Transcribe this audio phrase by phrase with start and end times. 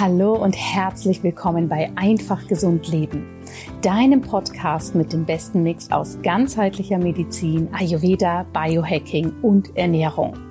[0.00, 3.26] Hallo und herzlich willkommen bei Einfach Gesund Leben,
[3.82, 10.49] deinem Podcast mit dem besten Mix aus ganzheitlicher Medizin, Ayurveda, Biohacking und Ernährung.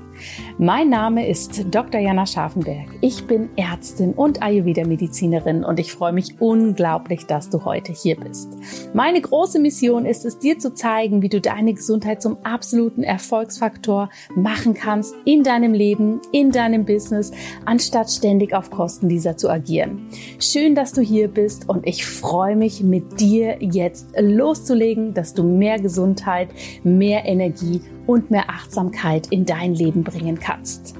[0.61, 2.01] Mein Name ist Dr.
[2.01, 2.89] Jana Scharfenberg.
[2.99, 8.49] Ich bin Ärztin und Ayurveda-Medizinerin und ich freue mich unglaublich, dass du heute hier bist.
[8.93, 14.09] Meine große Mission ist es, dir zu zeigen, wie du deine Gesundheit zum absoluten Erfolgsfaktor
[14.35, 17.31] machen kannst in deinem Leben, in deinem Business,
[17.63, 20.09] anstatt ständig auf Kosten dieser zu agieren.
[20.39, 25.41] Schön, dass du hier bist und ich freue mich, mit dir jetzt loszulegen, dass du
[25.41, 26.49] mehr Gesundheit,
[26.83, 30.95] mehr Energie und mehr Achtsamkeit in dein Leben bringen kannst.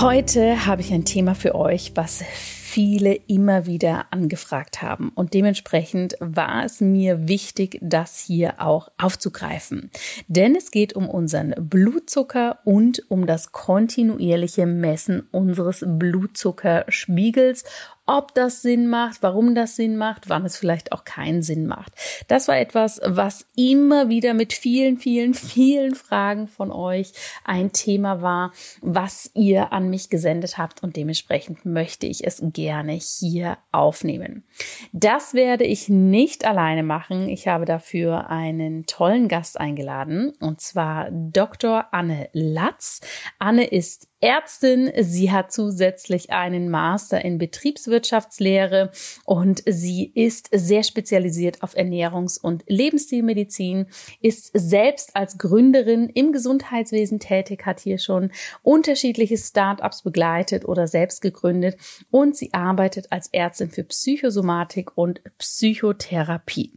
[0.00, 2.22] Heute habe ich ein Thema für euch, was
[2.76, 5.10] viele immer wieder angefragt haben.
[5.14, 9.90] Und dementsprechend war es mir wichtig, das hier auch aufzugreifen.
[10.28, 17.64] Denn es geht um unseren Blutzucker und um das kontinuierliche Messen unseres Blutzuckerspiegels
[18.06, 21.92] ob das Sinn macht, warum das Sinn macht, wann es vielleicht auch keinen Sinn macht.
[22.28, 27.12] Das war etwas, was immer wieder mit vielen, vielen, vielen Fragen von euch
[27.44, 32.92] ein Thema war, was ihr an mich gesendet habt und dementsprechend möchte ich es gerne
[32.92, 34.44] hier aufnehmen.
[34.92, 37.28] Das werde ich nicht alleine machen.
[37.28, 41.86] Ich habe dafür einen tollen Gast eingeladen und zwar Dr.
[41.92, 43.00] Anne Latz.
[43.38, 44.90] Anne ist Ärztin.
[44.98, 48.90] Sie hat zusätzlich einen Master in Betriebswirtschaftslehre
[49.24, 53.86] und sie ist sehr spezialisiert auf Ernährungs- und Lebensstilmedizin,
[54.22, 58.32] ist selbst als Gründerin im Gesundheitswesen tätig, hat hier schon
[58.62, 61.76] unterschiedliche Startups begleitet oder selbst gegründet
[62.10, 66.72] und sie arbeitet als Ärztin für Psychosomatik und Psychotherapie.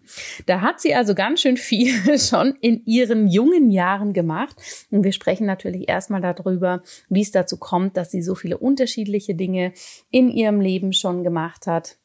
[0.45, 4.57] Da hat sie also ganz schön viel schon in ihren jungen Jahren gemacht
[4.91, 9.35] und wir sprechen natürlich erstmal darüber, wie es dazu kommt, dass sie so viele unterschiedliche
[9.35, 9.73] Dinge
[10.11, 11.97] in ihrem Leben schon gemacht hat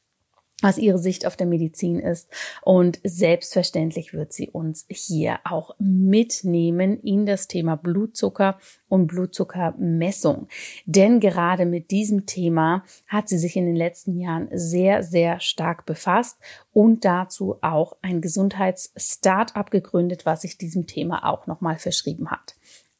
[0.64, 2.28] was ihre Sicht auf der Medizin ist.
[2.62, 8.58] Und selbstverständlich wird sie uns hier auch mitnehmen in das Thema Blutzucker
[8.88, 10.48] und Blutzuckermessung.
[10.86, 15.84] Denn gerade mit diesem Thema hat sie sich in den letzten Jahren sehr, sehr stark
[15.84, 16.38] befasst
[16.72, 22.54] und dazu auch ein Gesundheits-Startup gegründet, was sich diesem Thema auch nochmal verschrieben hat.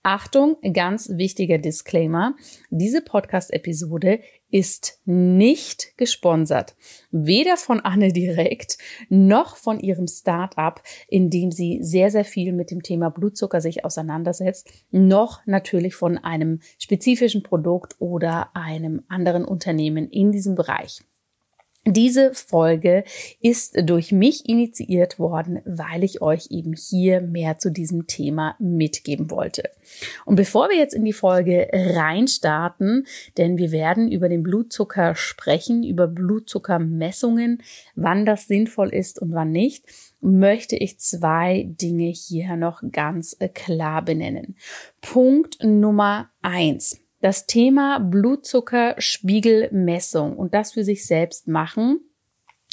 [0.07, 2.37] Achtung, ganz wichtiger Disclaimer.
[2.69, 4.21] Diese Podcast-Episode
[4.51, 6.77] ist nicht gesponsert.
[7.11, 8.77] Weder von Anne direkt
[9.09, 10.79] noch von ihrem Startup,
[11.09, 16.19] in dem sie sehr, sehr viel mit dem Thema Blutzucker sich auseinandersetzt, noch natürlich von
[16.19, 21.01] einem spezifischen Produkt oder einem anderen Unternehmen in diesem Bereich.
[21.87, 23.05] Diese Folge
[23.41, 29.31] ist durch mich initiiert worden, weil ich euch eben hier mehr zu diesem Thema mitgeben
[29.31, 29.69] wollte.
[30.25, 33.07] Und bevor wir jetzt in die Folge reinstarten,
[33.37, 37.63] denn wir werden über den Blutzucker sprechen, über Blutzuckermessungen,
[37.95, 39.85] wann das sinnvoll ist und wann nicht,
[40.23, 44.57] möchte ich zwei Dinge hier noch ganz klar benennen.
[45.03, 52.01] Punkt Nummer eins das Thema Blutzuckerspiegelmessung und das für sich selbst machen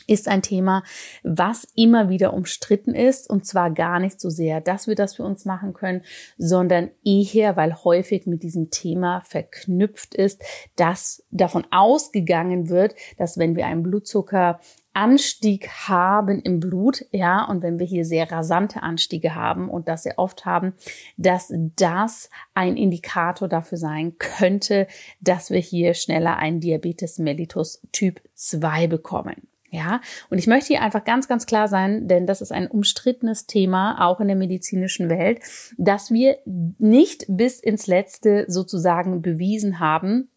[0.07, 0.83] ist ein Thema,
[1.23, 5.23] was immer wieder umstritten ist und zwar gar nicht so sehr, dass wir das für
[5.23, 6.01] uns machen können,
[6.37, 10.43] sondern eher, weil häufig mit diesem Thema verknüpft ist,
[10.75, 14.59] dass davon ausgegangen wird, dass wenn wir einen Blutzucker
[14.93, 20.03] Anstieg haben im Blut, ja, und wenn wir hier sehr rasante Anstiege haben und das
[20.03, 20.73] sehr oft haben,
[21.17, 24.87] dass das ein Indikator dafür sein könnte,
[25.21, 29.47] dass wir hier schneller einen Diabetes mellitus Typ 2 bekommen.
[29.73, 33.47] Ja, und ich möchte hier einfach ganz, ganz klar sein, denn das ist ein umstrittenes
[33.47, 35.39] Thema, auch in der medizinischen Welt,
[35.77, 40.29] dass wir nicht bis ins Letzte sozusagen bewiesen haben,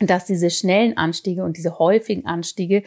[0.00, 2.82] dass diese schnellen Anstiege und diese häufigen Anstiege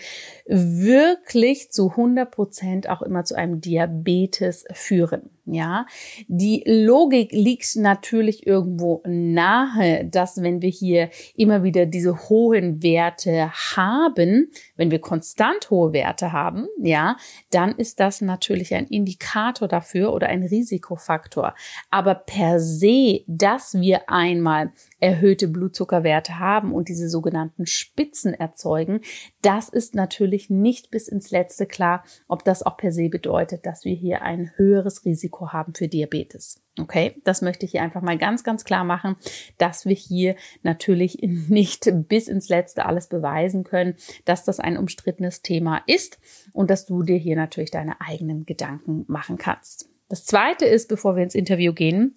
[0.45, 5.29] wirklich zu 100 Prozent auch immer zu einem Diabetes führen.
[5.45, 5.87] Ja,
[6.29, 13.51] die Logik liegt natürlich irgendwo nahe, dass wenn wir hier immer wieder diese hohen Werte
[13.51, 17.17] haben, wenn wir konstant hohe Werte haben, ja,
[17.49, 21.55] dann ist das natürlich ein Indikator dafür oder ein Risikofaktor.
[21.89, 29.01] Aber per se, dass wir einmal erhöhte Blutzuckerwerte haben und diese sogenannten Spitzen erzeugen,
[29.41, 33.83] das ist natürlich nicht bis ins Letzte klar, ob das auch per se bedeutet, dass
[33.83, 36.61] wir hier ein höheres Risiko Risiko haben für Diabetes.
[36.79, 39.15] Okay, das möchte ich hier einfach mal ganz, ganz klar machen,
[39.57, 43.95] dass wir hier natürlich nicht bis ins Letzte alles beweisen können,
[44.25, 46.19] dass das ein umstrittenes Thema ist
[46.51, 49.89] und dass du dir hier natürlich deine eigenen Gedanken machen kannst.
[50.09, 52.15] Das zweite ist, bevor wir ins Interview gehen,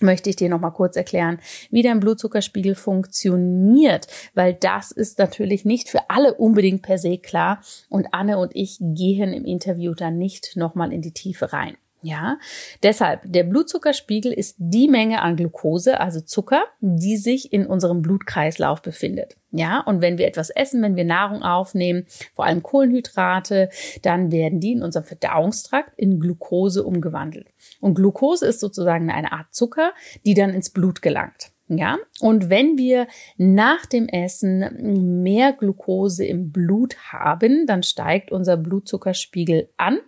[0.00, 1.38] möchte ich dir noch mal kurz erklären,
[1.70, 7.62] wie dein Blutzuckerspiegel funktioniert, weil das ist natürlich nicht für alle unbedingt per se klar
[7.88, 11.76] und Anne und ich gehen im Interview dann nicht noch mal in die Tiefe rein.
[12.04, 12.36] Ja,
[12.82, 18.82] deshalb, der Blutzuckerspiegel ist die Menge an Glucose, also Zucker, die sich in unserem Blutkreislauf
[18.82, 19.38] befindet.
[19.52, 22.04] Ja, und wenn wir etwas essen, wenn wir Nahrung aufnehmen,
[22.34, 23.70] vor allem Kohlenhydrate,
[24.02, 27.48] dann werden die in unserem Verdauungstrakt in Glucose umgewandelt.
[27.80, 29.94] Und Glucose ist sozusagen eine Art Zucker,
[30.26, 31.53] die dann ins Blut gelangt.
[31.68, 33.06] Ja, und wenn wir
[33.38, 39.98] nach dem Essen mehr Glucose im Blut haben, dann steigt unser Blutzuckerspiegel an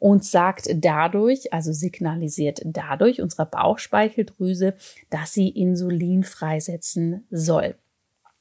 [0.00, 4.74] und sagt dadurch, also signalisiert dadurch unserer Bauchspeicheldrüse,
[5.08, 7.76] dass sie Insulin freisetzen soll.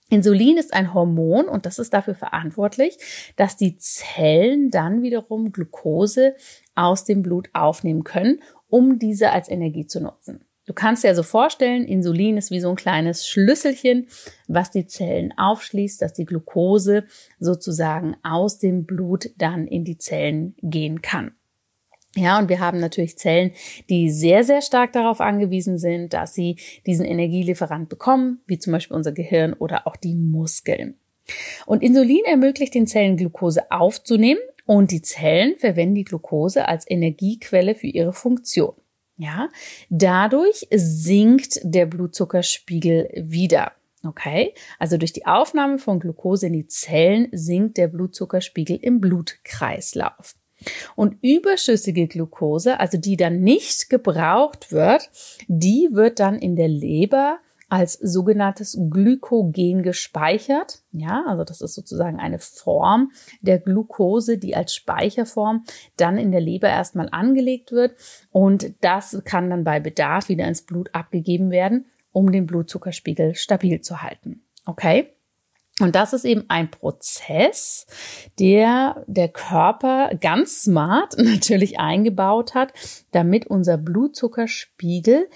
[0.09, 2.97] Insulin ist ein Hormon und das ist dafür verantwortlich,
[3.35, 6.35] dass die Zellen dann wiederum Glucose
[6.73, 10.43] aus dem Blut aufnehmen können, um diese als Energie zu nutzen.
[10.65, 14.07] Du kannst dir also vorstellen, Insulin ist wie so ein kleines Schlüsselchen,
[14.47, 17.03] was die Zellen aufschließt, dass die Glucose
[17.39, 21.31] sozusagen aus dem Blut dann in die Zellen gehen kann.
[22.15, 23.51] Ja, und wir haben natürlich Zellen,
[23.89, 28.95] die sehr, sehr stark darauf angewiesen sind, dass sie diesen Energielieferant bekommen, wie zum Beispiel
[28.95, 30.95] unser Gehirn oder auch die Muskeln.
[31.65, 37.73] Und Insulin ermöglicht den Zellen Glucose aufzunehmen und die Zellen verwenden die Glucose als Energiequelle
[37.75, 38.75] für ihre Funktion.
[39.17, 39.49] Ja,
[39.89, 43.73] dadurch sinkt der Blutzuckerspiegel wieder.
[44.05, 50.35] Okay, also durch die Aufnahme von Glucose in die Zellen sinkt der Blutzuckerspiegel im Blutkreislauf.
[50.95, 55.09] Und überschüssige Glucose, also die dann nicht gebraucht wird,
[55.47, 57.39] die wird dann in der Leber
[57.73, 60.83] als sogenanntes Glykogen gespeichert.
[60.91, 63.11] Ja, also das ist sozusagen eine Form
[63.41, 65.63] der Glucose, die als Speicherform
[65.97, 67.95] dann in der Leber erstmal angelegt wird
[68.29, 73.81] und das kann dann bei Bedarf wieder ins Blut abgegeben werden, um den Blutzuckerspiegel stabil
[73.81, 74.43] zu halten.
[74.67, 75.09] Okay?
[75.79, 77.87] Und das ist eben ein Prozess,
[78.37, 82.73] der der Körper ganz smart natürlich eingebaut hat,
[83.11, 85.27] damit unser Blutzuckerspiegel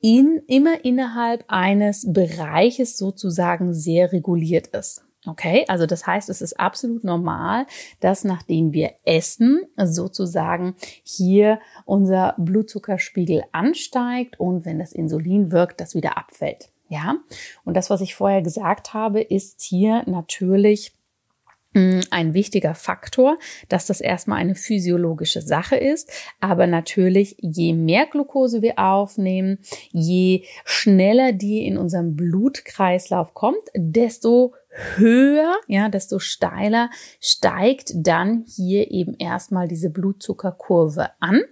[0.00, 5.02] in, immer innerhalb eines Bereiches sozusagen sehr reguliert ist.
[5.26, 7.66] Okay, also das heißt, es ist absolut normal,
[8.00, 15.94] dass nachdem wir essen, sozusagen hier unser Blutzuckerspiegel ansteigt und wenn das Insulin wirkt, das
[15.96, 16.70] wieder abfällt.
[16.88, 17.16] Ja,
[17.64, 20.95] und das, was ich vorher gesagt habe, ist hier natürlich
[22.10, 23.38] ein wichtiger Faktor,
[23.68, 26.10] dass das erstmal eine physiologische Sache ist.
[26.40, 29.58] Aber natürlich, je mehr Glucose wir aufnehmen,
[29.90, 34.54] je schneller die in unserem Blutkreislauf kommt, desto
[34.96, 36.90] höher, ja, desto steiler
[37.20, 41.42] steigt dann hier eben erstmal diese Blutzuckerkurve an.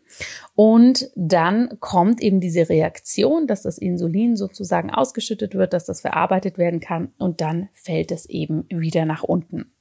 [0.55, 6.59] Und dann kommt eben diese Reaktion, dass das Insulin sozusagen ausgeschüttet wird, dass das verarbeitet
[6.59, 9.74] werden kann und dann fällt es eben wieder nach unten.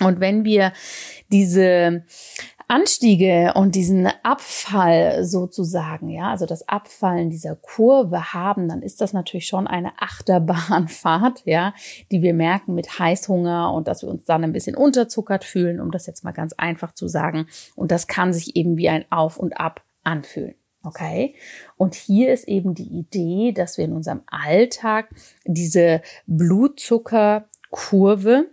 [0.00, 0.72] Und wenn wir
[1.30, 2.04] diese
[2.70, 9.12] Anstiege und diesen Abfall sozusagen, ja, also das Abfallen dieser Kurve haben, dann ist das
[9.12, 11.74] natürlich schon eine Achterbahnfahrt, ja,
[12.12, 15.90] die wir merken mit Heißhunger und dass wir uns dann ein bisschen unterzuckert fühlen, um
[15.90, 17.48] das jetzt mal ganz einfach zu sagen.
[17.74, 20.54] Und das kann sich eben wie ein Auf und Ab anfühlen.
[20.84, 21.34] Okay.
[21.76, 25.08] Und hier ist eben die Idee, dass wir in unserem Alltag
[25.44, 28.46] diese Blutzuckerkurve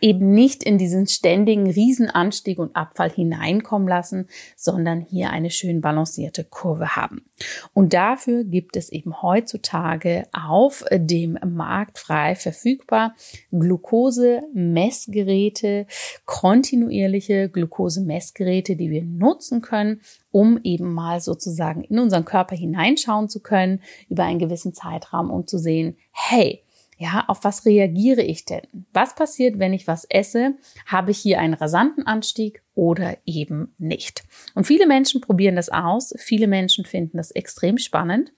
[0.00, 6.44] eben nicht in diesen ständigen Riesenanstieg und Abfall hineinkommen lassen, sondern hier eine schön balancierte
[6.44, 7.24] Kurve haben.
[7.72, 13.14] Und dafür gibt es eben heutzutage auf dem Markt frei verfügbar
[13.50, 15.86] Glucose-Messgeräte,
[16.24, 23.40] kontinuierliche Glucose-Messgeräte, die wir nutzen können, um eben mal sozusagen in unseren Körper hineinschauen zu
[23.40, 26.62] können über einen gewissen Zeitraum und zu sehen, hey,
[27.02, 28.62] ja, auf was reagiere ich denn?
[28.92, 30.54] Was passiert, wenn ich was esse?
[30.86, 34.22] Habe ich hier einen rasanten Anstieg oder eben nicht?
[34.54, 36.14] Und viele Menschen probieren das aus.
[36.18, 38.32] Viele Menschen finden das extrem spannend.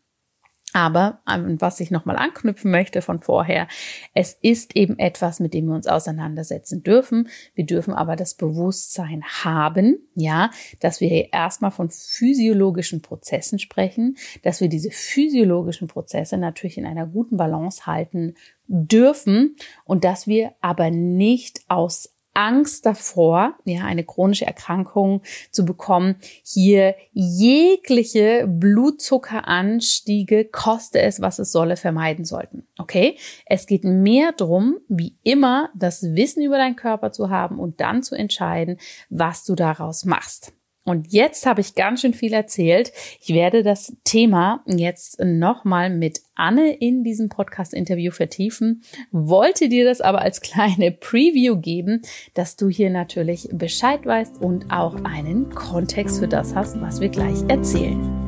[0.75, 3.68] Aber ähm, was ich nochmal anknüpfen möchte von vorher,
[4.12, 7.28] es ist eben etwas, mit dem wir uns auseinandersetzen dürfen.
[7.54, 14.61] Wir dürfen aber das Bewusstsein haben, ja, dass wir erstmal von physiologischen Prozessen sprechen, dass
[14.61, 18.35] wir diese physiologischen Prozesse natürlich in einer guten Balance halten
[18.66, 26.16] dürfen und dass wir aber nicht aus Angst davor, ja, eine chronische Erkrankung zu bekommen,
[26.44, 32.66] hier jegliche Blutzuckeranstiege, koste es, was es solle, vermeiden sollten.
[32.76, 33.16] Okay?
[33.47, 38.02] Es geht mehr drum, wie immer, das Wissen über deinen Körper zu haben und dann
[38.02, 38.78] zu entscheiden,
[39.09, 40.52] was du daraus machst.
[40.85, 42.93] Und jetzt habe ich ganz schön viel erzählt.
[43.21, 50.00] Ich werde das Thema jetzt nochmal mit Anne in diesem Podcast-Interview vertiefen, wollte dir das
[50.00, 52.03] aber als kleine Preview geben,
[52.35, 57.09] dass du hier natürlich Bescheid weißt und auch einen Kontext für das hast, was wir
[57.09, 58.24] gleich erzählen.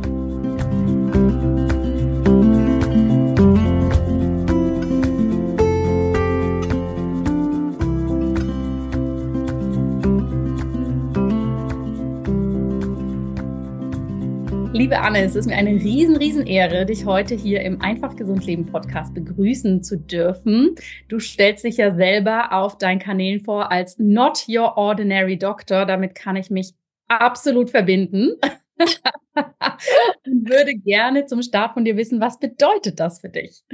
[14.87, 18.47] Liebe Anne, es ist mir eine riesen, riesen Ehre, dich heute hier im Einfach Gesund
[18.47, 20.76] Leben Podcast begrüßen zu dürfen.
[21.09, 25.87] Du stellst dich ja selber auf deinen Kanälen vor als Not Your Ordinary Doctor.
[25.87, 26.75] Damit kann ich mich
[27.09, 28.35] absolut verbinden.
[30.25, 33.64] Und würde gerne zum Start von dir wissen, was bedeutet das für dich?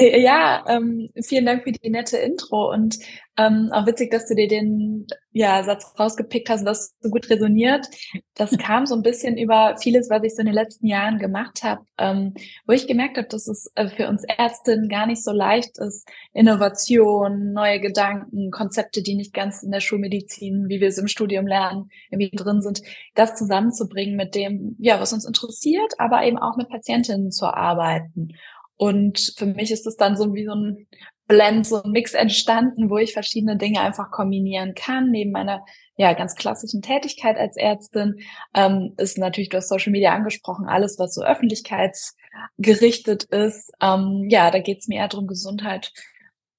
[0.20, 2.98] Ja, ähm, vielen Dank für die nette Intro und
[3.36, 7.86] ähm, auch witzig, dass du dir den ja, Satz rausgepickt hast, das so gut resoniert.
[8.34, 11.62] Das kam so ein bisschen über vieles, was ich so in den letzten Jahren gemacht
[11.62, 12.34] habe, ähm,
[12.66, 16.08] wo ich gemerkt habe, dass es äh, für uns Ärztinnen gar nicht so leicht ist,
[16.32, 21.46] Innovation, neue Gedanken, Konzepte, die nicht ganz in der Schulmedizin, wie wir es im Studium
[21.46, 22.82] lernen, irgendwie drin sind,
[23.14, 28.32] das zusammenzubringen mit dem, ja, was uns interessiert, aber eben auch mit Patientinnen zu arbeiten.
[28.80, 30.86] Und für mich ist es dann so wie so ein
[31.28, 35.10] Blend, so ein Mix entstanden, wo ich verschiedene Dinge einfach kombinieren kann.
[35.10, 35.66] Neben meiner
[35.98, 38.20] ja ganz klassischen Tätigkeit als Ärztin
[38.54, 43.70] ähm, ist natürlich, du hast Social Media angesprochen, alles, was so öffentlichkeitsgerichtet ist.
[43.82, 45.92] Ähm, ja, da geht es mir eher darum, Gesundheit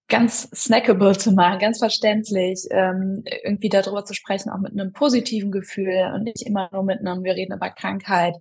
[0.07, 5.51] ganz snackable zu machen, ganz verständlich, ähm, irgendwie darüber zu sprechen, auch mit einem positiven
[5.51, 8.35] Gefühl und nicht immer nur mit einem, wir reden über Krankheit,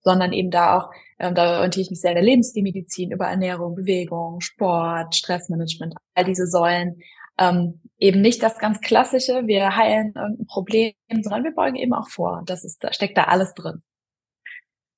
[0.00, 3.74] sondern eben da auch, ähm, da orientiere ich mich sehr in der Lebensstilmedizin über Ernährung,
[3.74, 7.00] Bewegung, Sport, Stressmanagement, all diese Säulen.
[7.38, 12.08] Ähm, eben nicht das ganz klassische, wir heilen irgendein Problem, sondern wir beugen eben auch
[12.08, 12.42] vor.
[12.46, 13.82] Das ist, da steckt da alles drin.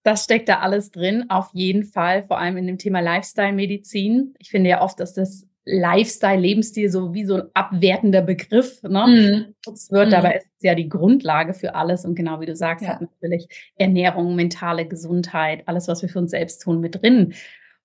[0.02, 4.34] Das steckt da alles drin, auf jeden Fall, vor allem in dem Thema Lifestyle-Medizin.
[4.38, 9.06] Ich finde ja oft, dass das Lifestyle, Lebensstil so wie so ein abwertender Begriff ne,
[9.06, 9.54] mhm.
[9.90, 10.08] wird.
[10.08, 10.10] Mhm.
[10.10, 12.04] Dabei ist es ja die Grundlage für alles.
[12.04, 12.92] Und genau wie du sagst, ja.
[12.92, 17.34] hat natürlich Ernährung, mentale Gesundheit, alles, was wir für uns selbst tun, mit drin.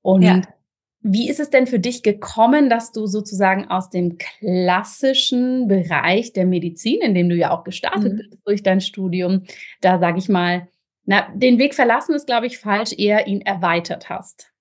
[0.01, 0.41] Und ja.
[1.01, 6.45] wie ist es denn für dich gekommen, dass du sozusagen aus dem klassischen Bereich der
[6.45, 8.17] Medizin, in dem du ja auch gestartet mhm.
[8.17, 9.43] bist durch dein Studium,
[9.81, 10.67] da sage ich mal,
[11.05, 14.54] na, den Weg verlassen ist, glaube ich, falsch, eher ihn erweitert hast?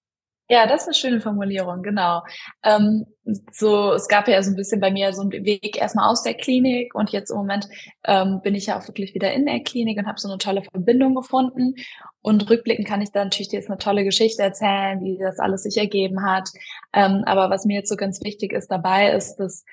[0.50, 2.22] Ja, das ist eine schöne Formulierung, genau.
[2.62, 3.06] Ähm,
[3.50, 6.34] so, es gab ja so ein bisschen bei mir so einen Weg erstmal aus der
[6.34, 7.66] Klinik und jetzt im Moment
[8.04, 10.62] ähm, bin ich ja auch wirklich wieder in der Klinik und habe so eine tolle
[10.62, 11.76] Verbindung gefunden.
[12.20, 15.78] Und rückblickend kann ich da natürlich jetzt eine tolle Geschichte erzählen, wie das alles sich
[15.78, 16.50] ergeben hat.
[16.92, 19.64] Ähm, aber was mir jetzt so ganz wichtig ist dabei, ist, dass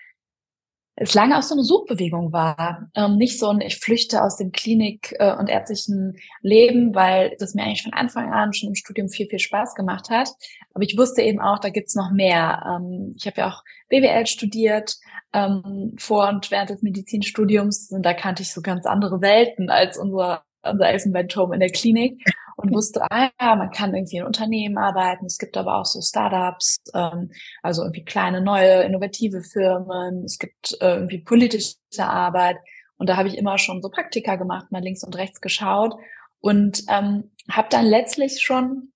[1.01, 2.87] es lange auch so eine Suchbewegung war.
[2.95, 7.55] Ähm, nicht so ein, ich flüchte aus dem Klinik- äh, und ärztlichen Leben, weil das
[7.55, 10.29] mir eigentlich von Anfang an schon im Studium viel, viel Spaß gemacht hat.
[10.73, 12.63] Aber ich wusste eben auch, da gibt's noch mehr.
[12.67, 14.97] Ähm, ich habe ja auch BWL studiert
[15.33, 19.97] ähm, vor und während des Medizinstudiums und da kannte ich so ganz andere Welten als
[19.97, 22.23] unser, unser Elfenbeinturm in der Klinik
[22.61, 25.25] und wusste, ah ja, man kann irgendwie in Unternehmen arbeiten.
[25.25, 30.23] Es gibt aber auch so Startups, ähm, also irgendwie kleine, neue, innovative Firmen.
[30.23, 32.57] Es gibt äh, irgendwie politische Arbeit.
[32.97, 35.95] Und da habe ich immer schon so Praktika gemacht, mal links und rechts geschaut
[36.39, 38.91] und ähm, habe dann letztlich schon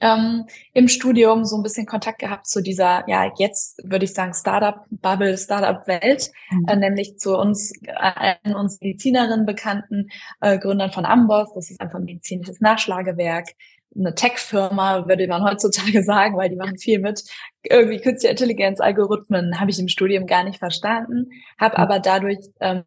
[0.00, 4.34] ähm, im Studium so ein bisschen Kontakt gehabt zu dieser, ja, jetzt würde ich sagen,
[4.34, 6.68] Startup-Bubble, Startup-Welt, mhm.
[6.68, 10.08] äh, nämlich zu uns, äh, uns Medizinerinnen bekannten
[10.40, 11.52] äh, Gründern von Amboss.
[11.54, 13.48] Das ist einfach ein medizinisches Nachschlagewerk,
[13.96, 17.24] eine Tech-Firma, würde man heutzutage sagen, weil die machen viel mit
[17.62, 21.82] irgendwie künstliche Intelligenz, Algorithmen, habe ich im Studium gar nicht verstanden, habe mhm.
[21.82, 22.84] aber dadurch ähm,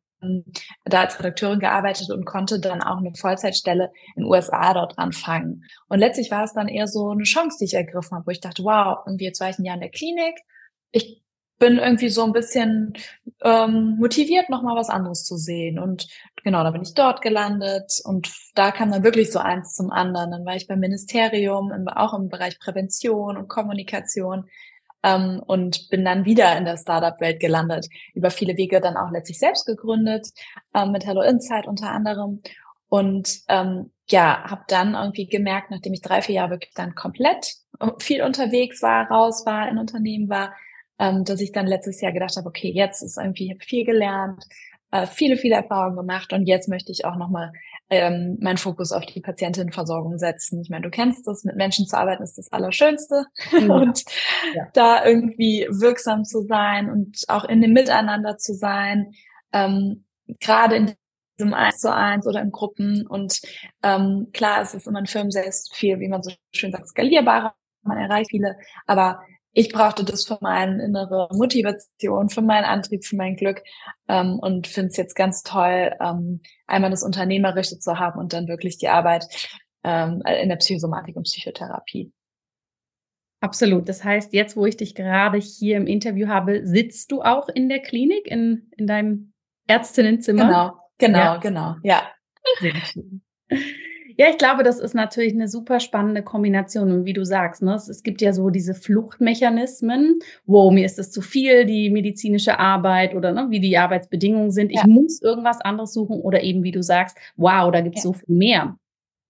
[0.85, 5.63] da als Redakteurin gearbeitet und konnte dann auch eine Vollzeitstelle in den USA dort anfangen.
[5.87, 8.41] Und letztlich war es dann eher so eine Chance, die ich ergriffen habe, wo ich
[8.41, 10.39] dachte, wow, irgendwie jetzt war ich ein Jahr in der Klinik.
[10.91, 11.23] Ich
[11.59, 12.93] bin irgendwie so ein bisschen
[13.41, 15.79] ähm, motiviert, nochmal was anderes zu sehen.
[15.79, 16.07] Und
[16.43, 20.31] genau, da bin ich dort gelandet und da kam dann wirklich so eins zum anderen.
[20.31, 24.45] Dann war ich beim Ministerium, auch im Bereich Prävention und Kommunikation
[25.03, 27.87] ähm, und bin dann wieder in der Startup-Welt gelandet.
[28.13, 30.29] Über viele Wege dann auch letztlich selbst gegründet,
[30.73, 32.41] ähm, mit Hello Insight unter anderem.
[32.89, 37.55] Und ähm, ja, habe dann irgendwie gemerkt, nachdem ich drei, vier Jahre wirklich dann komplett
[37.99, 40.53] viel unterwegs war, raus war, in Unternehmen war,
[40.99, 43.85] ähm, dass ich dann letztes Jahr gedacht habe, okay, jetzt ist irgendwie, ich habe viel
[43.85, 44.43] gelernt,
[44.91, 47.51] äh, viele, viele Erfahrungen gemacht und jetzt möchte ich auch nochmal
[47.89, 50.61] ähm, meinen Fokus auf die Patientenversorgung setzen.
[50.61, 53.59] Ich meine, du kennst das, mit Menschen zu arbeiten ist das Allerschönste ja.
[53.75, 54.03] und
[54.55, 54.67] ja.
[54.73, 59.11] da irgendwie wirksam zu sein und auch in dem Miteinander zu sein,
[59.51, 60.05] ähm,
[60.39, 60.93] gerade in
[61.37, 63.41] diesem Eins zu eins oder in Gruppen und
[63.81, 67.55] ähm, klar, es ist immer in Firmen sehr viel, wie man so schön sagt, skalierbarer,
[67.81, 69.21] man erreicht viele, aber
[69.53, 73.61] ich brauchte das für meine innere Motivation, für meinen Antrieb, für mein Glück
[74.07, 78.47] ähm, und finde es jetzt ganz toll, ähm, einmal das Unternehmerische zu haben und dann
[78.47, 79.27] wirklich die Arbeit
[79.83, 82.11] ähm, in der Psychosomatik und Psychotherapie.
[83.41, 83.89] Absolut.
[83.89, 87.69] Das heißt, jetzt, wo ich dich gerade hier im Interview habe, sitzt du auch in
[87.69, 89.33] der Klinik, in, in deinem
[89.67, 90.45] Ärztinnenzimmer?
[90.45, 91.37] Genau, genau, ja.
[91.37, 92.03] genau, ja.
[94.17, 96.91] Ja, ich glaube, das ist natürlich eine super spannende Kombination.
[96.91, 100.19] Und wie du sagst, ne, es, es gibt ja so diese Fluchtmechanismen.
[100.45, 104.71] Wow, mir ist das zu viel, die medizinische Arbeit oder ne, wie die Arbeitsbedingungen sind.
[104.71, 104.81] Ja.
[104.81, 108.09] Ich muss irgendwas anderes suchen oder eben, wie du sagst, wow, da gibt es ja.
[108.09, 108.77] so viel mehr.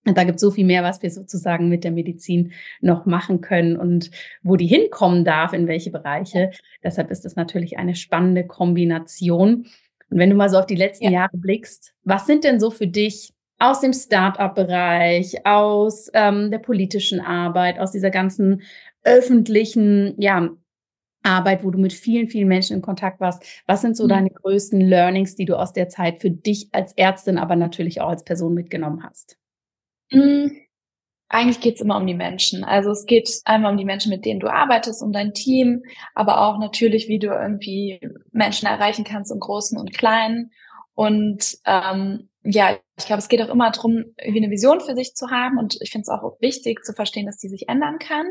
[0.05, 3.77] Da gibt es so viel mehr, was wir sozusagen mit der Medizin noch machen können
[3.77, 4.11] und
[4.41, 6.51] wo die hinkommen darf, in welche Bereiche.
[6.83, 9.65] Deshalb ist das natürlich eine spannende Kombination.
[10.09, 11.11] Und wenn du mal so auf die letzten ja.
[11.11, 13.33] Jahre blickst, was sind denn so für dich
[13.63, 18.62] aus dem Start-up-Bereich, aus ähm, der politischen Arbeit, aus dieser ganzen
[19.03, 20.50] öffentlichen, ja,
[21.25, 23.41] Arbeit, wo du mit vielen, vielen Menschen in Kontakt warst.
[23.65, 24.10] Was sind so mhm.
[24.10, 28.10] deine größten Learnings, die du aus der Zeit für dich als Ärztin, aber natürlich auch
[28.10, 29.38] als Person mitgenommen hast?
[30.12, 30.51] Mhm.
[31.29, 32.65] Eigentlich geht es immer um die Menschen.
[32.65, 36.41] Also es geht einmal um die Menschen, mit denen du arbeitest, um dein Team, aber
[36.41, 38.01] auch natürlich, wie du irgendwie
[38.34, 40.51] Menschen erreichen kannst im Großen und Kleinen.
[40.96, 45.15] Und ähm, ja, ich glaube, es geht auch immer darum, irgendwie eine Vision für sich
[45.15, 45.57] zu haben.
[45.57, 48.25] Und ich finde es auch wichtig zu verstehen, dass die sich ändern kann.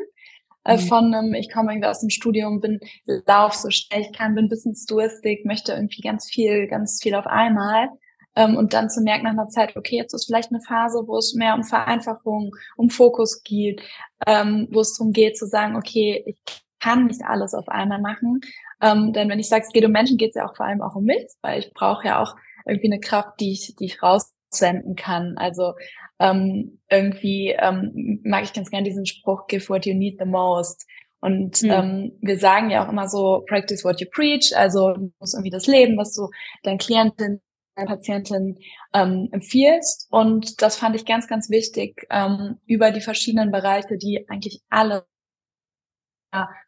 [0.64, 0.80] Äh, mhm.
[0.80, 2.80] Von einem, ich komme irgendwie aus dem Studium, bin
[3.26, 7.88] lauf so schnell ich kann, bin Wissensdurstig, möchte irgendwie ganz viel, ganz viel auf einmal.
[8.36, 11.18] Ähm, und dann zu merken nach einer Zeit, okay, jetzt ist vielleicht eine Phase, wo
[11.18, 13.82] es mehr um Vereinfachung, um Fokus geht,
[14.26, 18.40] ähm, wo es darum geht zu sagen, okay, ich kann nicht alles auf einmal machen.
[18.82, 20.82] Ähm, denn wenn ich sage, es geht um Menschen, geht es ja auch vor allem
[20.82, 22.34] auch um mich, weil ich brauche ja auch
[22.66, 25.34] irgendwie eine Kraft, die ich, die ich raussenden kann.
[25.36, 25.74] Also
[26.18, 30.86] ähm, irgendwie ähm, mag ich ganz gerne diesen Spruch, give what you need the most.
[31.20, 31.70] Und mhm.
[31.70, 34.52] ähm, wir sagen ja auch immer so, practice what you preach.
[34.56, 36.28] Also du musst irgendwie das Leben, was du
[36.64, 37.40] deinen Klienten,
[37.76, 38.58] deiner Patientin
[38.92, 40.08] ähm, empfiehlst.
[40.10, 45.06] Und das fand ich ganz, ganz wichtig, ähm, über die verschiedenen Bereiche, die eigentlich alle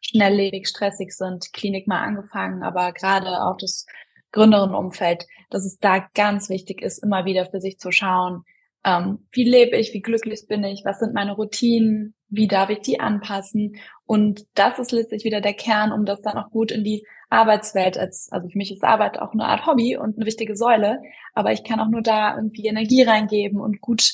[0.01, 3.85] schnelllebig, stressig sind, Klinik mal angefangen, aber gerade auch das
[4.31, 8.43] Gründerinnenumfeld, dass es da ganz wichtig ist, immer wieder für sich zu schauen,
[8.85, 12.79] ähm, wie lebe ich, wie glücklich bin ich, was sind meine Routinen, wie darf ich
[12.79, 13.77] die anpassen.
[14.05, 17.97] Und das ist letztlich wieder der Kern, um das dann auch gut in die Arbeitswelt
[17.97, 21.01] als, also für mich ist Arbeit auch eine Art Hobby und eine wichtige Säule,
[21.33, 24.13] aber ich kann auch nur da irgendwie Energie reingeben und gut,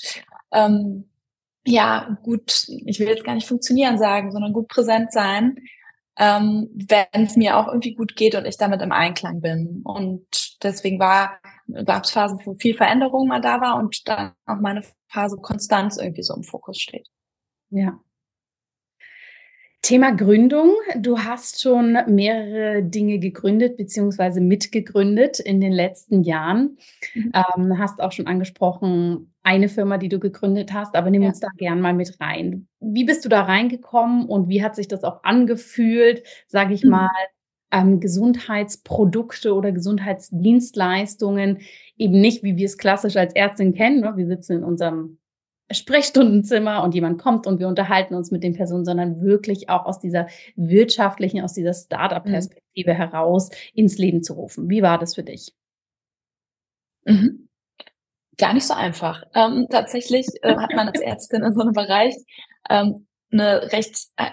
[0.54, 1.10] ähm,
[1.66, 5.58] ja, gut, ich will jetzt gar nicht funktionieren sagen, sondern gut präsent sein,
[6.18, 9.82] ähm, wenn es mir auch irgendwie gut geht und ich damit im Einklang bin.
[9.84, 11.40] Und deswegen war
[11.86, 15.98] gab es Phasen, wo viel Veränderung mal da war und dann auch meine Phase Konstanz
[15.98, 17.08] irgendwie so im Fokus steht.
[17.70, 18.00] Ja.
[19.82, 20.76] Thema Gründung.
[20.96, 24.40] Du hast schon mehrere Dinge gegründet bzw.
[24.40, 26.78] mitgegründet in den letzten Jahren.
[27.16, 27.32] Mhm.
[27.34, 31.30] Ähm, hast auch schon angesprochen, eine Firma, die du gegründet hast, aber nimm ja.
[31.30, 32.68] uns da gern mal mit rein.
[32.80, 36.92] Wie bist du da reingekommen und wie hat sich das auch angefühlt, sage ich mhm.
[36.92, 37.10] mal,
[37.72, 41.60] ähm, Gesundheitsprodukte oder Gesundheitsdienstleistungen
[41.98, 44.02] eben nicht, wie wir es klassisch als Ärztin kennen.
[44.02, 44.14] Ne?
[44.16, 45.18] Wir sitzen in unserem
[45.72, 50.00] Sprechstundenzimmer und jemand kommt und wir unterhalten uns mit den Personen, sondern wirklich auch aus
[50.00, 52.98] dieser wirtschaftlichen, aus dieser Startup-Perspektive mhm.
[52.98, 54.70] heraus ins Leben zu rufen.
[54.70, 55.54] Wie war das für dich?
[57.06, 57.48] Mhm.
[58.42, 59.22] Gar nicht so einfach.
[59.36, 62.16] Ähm, tatsächlich äh, hat man als Ärztin in so einem Bereich
[62.72, 64.32] ähm, eine recht äh,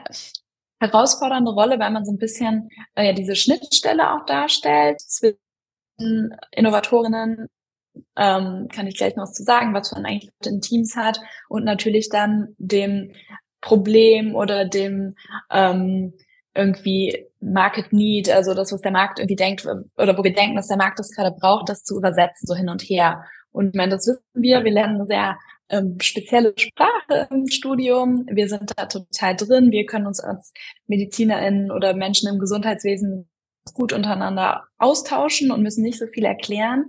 [0.80, 5.36] herausfordernde Rolle, weil man so ein bisschen äh, ja diese Schnittstelle auch darstellt zwischen
[6.52, 7.48] Innovatorinnen
[8.16, 11.64] ähm, kann ich gleich noch was zu sagen, was man eigentlich in Teams hat und
[11.64, 13.12] natürlich dann dem
[13.60, 15.16] Problem oder dem
[15.50, 16.14] ähm,
[16.54, 20.68] irgendwie Market Need, also das, was der Markt irgendwie denkt oder wo wir denken, dass
[20.68, 23.24] der Markt das gerade braucht, das zu übersetzen, so hin und her.
[23.52, 25.38] Und ich meine, das wissen wir, wir lernen eine sehr
[25.70, 28.26] ähm, spezielle Sprache im Studium.
[28.30, 29.70] Wir sind da total drin.
[29.70, 30.52] Wir können uns als
[30.86, 33.28] MedizinerInnen oder Menschen im Gesundheitswesen
[33.74, 36.86] gut untereinander austauschen und müssen nicht so viel erklären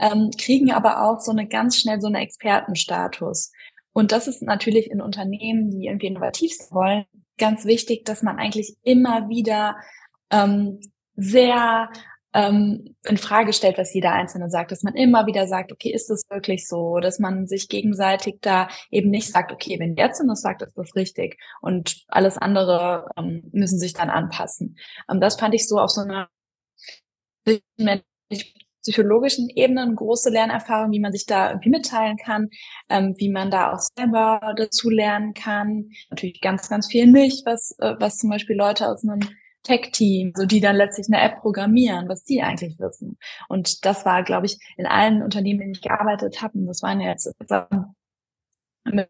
[0.00, 3.52] ähm, kriegen aber auch so eine ganz schnell so eine Expertenstatus.
[3.92, 7.04] Und das ist natürlich in Unternehmen, die irgendwie innovativ wollen,
[7.38, 9.76] ganz wichtig, dass man eigentlich immer wieder
[10.30, 10.80] ähm,
[11.14, 11.90] sehr
[12.34, 16.10] ähm, in Frage stellt, was jeder Einzelne sagt, dass man immer wieder sagt, okay, ist
[16.10, 20.40] das wirklich so, dass man sich gegenseitig da eben nicht sagt, okay, wenn der das
[20.40, 24.76] sagt, ist das richtig und alles andere ähm, müssen sich dann anpassen.
[25.10, 26.28] Ähm, das fand ich so auf so einer
[28.82, 32.48] psychologischen Ebene eine große Lernerfahrung, wie man sich da irgendwie mitteilen kann,
[32.88, 35.90] ähm, wie man da auch selber dazu lernen kann.
[36.10, 39.20] Natürlich ganz, ganz viel nicht, was, äh, was zum Beispiel Leute aus einem
[39.62, 43.18] Tech-Team, so die dann letztlich eine App programmieren, was die eigentlich wissen.
[43.48, 47.00] Und das war, glaube ich, in allen Unternehmen, in denen ich gearbeitet habe, das waren
[47.00, 47.32] jetzt
[48.84, 49.06] in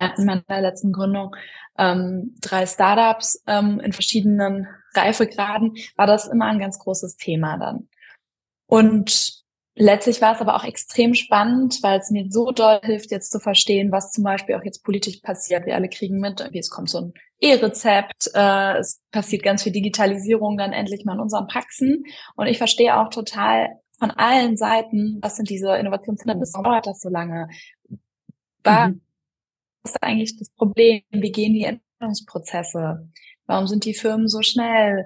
[0.00, 1.34] meiner letzten Gründung
[1.78, 7.88] ähm, drei Startups ähm, in verschiedenen Reifegraden, war das immer ein ganz großes Thema dann.
[8.66, 9.42] Und
[9.74, 13.40] letztlich war es aber auch extrem spannend, weil es mir so doll hilft, jetzt zu
[13.40, 15.66] verstehen, was zum Beispiel auch jetzt politisch passiert.
[15.66, 19.72] Wir alle kriegen mit, wie es kommt so ein E-Rezept, äh, es passiert ganz viel
[19.72, 22.04] Digitalisierung dann endlich mal in unseren Praxen.
[22.36, 27.00] Und ich verstehe auch total von allen Seiten, was sind diese Innovationshindernisse, warum dauert das
[27.00, 27.48] so lange?
[28.64, 29.00] Was mhm.
[29.84, 31.02] ist eigentlich das Problem?
[31.10, 33.10] Wie gehen die Entwicklungsprozesse?
[33.46, 35.04] Warum sind die Firmen so schnell?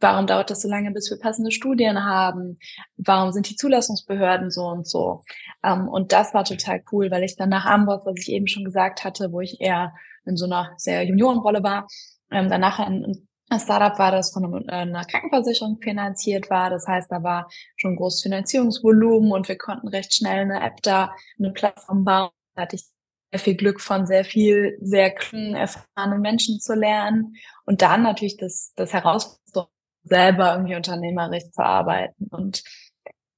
[0.00, 2.58] Warum dauert das so lange, bis wir passende Studien haben?
[2.96, 5.22] Warum sind die Zulassungsbehörden so und so?
[5.62, 8.64] Ähm, und das war total cool, weil ich dann nach Amboss, was ich eben schon
[8.64, 9.92] gesagt hatte, wo ich eher
[10.28, 11.86] in so einer sehr Juniorenrolle war,
[12.30, 16.70] ähm, danach ein, ein Startup war, das von einer Krankenversicherung finanziert war.
[16.70, 21.14] Das heißt, da war schon großes Finanzierungsvolumen und wir konnten recht schnell eine App da,
[21.38, 22.30] eine Plattform bauen.
[22.54, 22.84] Da hatte ich
[23.30, 27.36] sehr viel Glück von sehr viel, sehr klugen, erfahrenen Menschen zu lernen.
[27.64, 29.70] Und dann natürlich das, das Herausforderung
[30.04, 32.28] selber irgendwie unternehmerisch zu arbeiten.
[32.30, 32.62] Und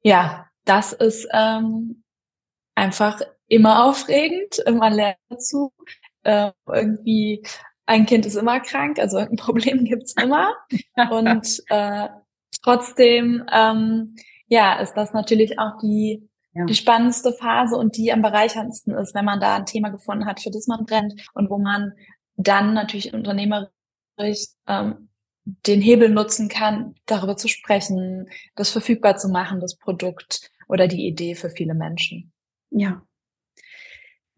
[0.03, 2.05] ja, das ist ähm,
[2.75, 4.63] einfach immer aufregend.
[4.67, 5.73] Man lernt dazu.
[6.23, 7.43] Äh, irgendwie
[7.87, 10.55] ein Kind ist immer krank, also ein Problem gibt's immer.
[11.11, 12.09] Und äh,
[12.63, 14.15] trotzdem, ähm,
[14.47, 16.65] ja, ist das natürlich auch die ja.
[16.65, 20.41] die spannendste Phase und die am bereicherndsten ist, wenn man da ein Thema gefunden hat,
[20.41, 21.93] für das man brennt und wo man
[22.37, 23.71] dann natürlich unternehmerisch
[24.67, 25.09] ähm,
[25.45, 31.07] den Hebel nutzen kann, darüber zu sprechen, das verfügbar zu machen, das Produkt oder die
[31.07, 32.33] Idee für viele Menschen.
[32.71, 33.03] Ja.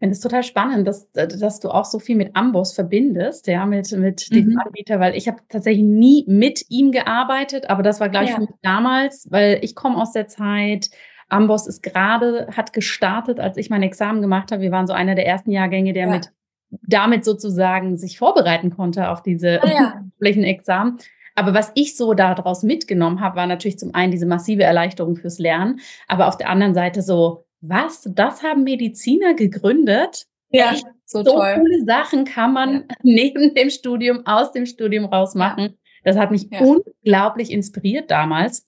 [0.03, 3.65] Ich finde es total spannend, dass, dass du auch so viel mit Amboss verbindest, ja,
[3.65, 4.35] mit, mit mhm.
[4.35, 8.45] diesem Anbieter, weil ich habe tatsächlich nie mit ihm gearbeitet, aber das war gleich ja.
[8.63, 10.89] damals, weil ich komme aus der Zeit,
[11.29, 14.61] Amboss ist gerade, hat gestartet, als ich mein Examen gemacht habe.
[14.61, 16.11] Wir waren so einer der ersten Jahrgänge, der ja.
[16.11, 16.33] mit
[16.81, 20.01] damit sozusagen sich vorbereiten konnte auf diese ah, ja.
[20.17, 20.97] Flächenexamen.
[21.35, 25.39] Aber was ich so daraus mitgenommen habe, war natürlich zum einen diese massive Erleichterung fürs
[25.39, 30.25] Lernen, aber auf der anderen Seite so, was, das haben Mediziner gegründet?
[30.49, 31.55] Ja, Echt, so, so toll.
[31.55, 32.83] coole Sachen kann man ja.
[33.03, 35.77] neben dem Studium, aus dem Studium raus machen.
[36.03, 36.59] Das hat mich ja.
[36.59, 38.67] unglaublich inspiriert damals.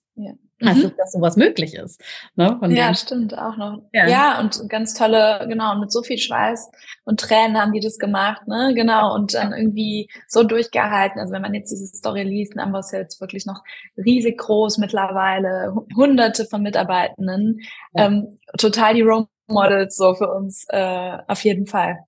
[0.62, 0.92] Also, mhm.
[0.96, 2.02] dass sowas möglich ist.
[2.34, 3.82] Ne, ja, stimmt, auch noch.
[3.92, 4.08] Ja.
[4.08, 6.70] ja, und ganz tolle, genau, und mit so viel Schweiß
[7.04, 11.20] und Tränen haben die das gemacht, ne, genau, und dann irgendwie so durchgehalten.
[11.20, 13.62] Also wenn man jetzt diese Story liest, dann war es jetzt wirklich noch
[13.98, 17.60] riesig groß mittlerweile, hunderte von Mitarbeitenden,
[17.94, 18.06] ja.
[18.06, 21.98] ähm, total die Role Models so für uns, äh, auf jeden Fall.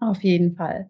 [0.00, 0.88] Auf jeden Fall.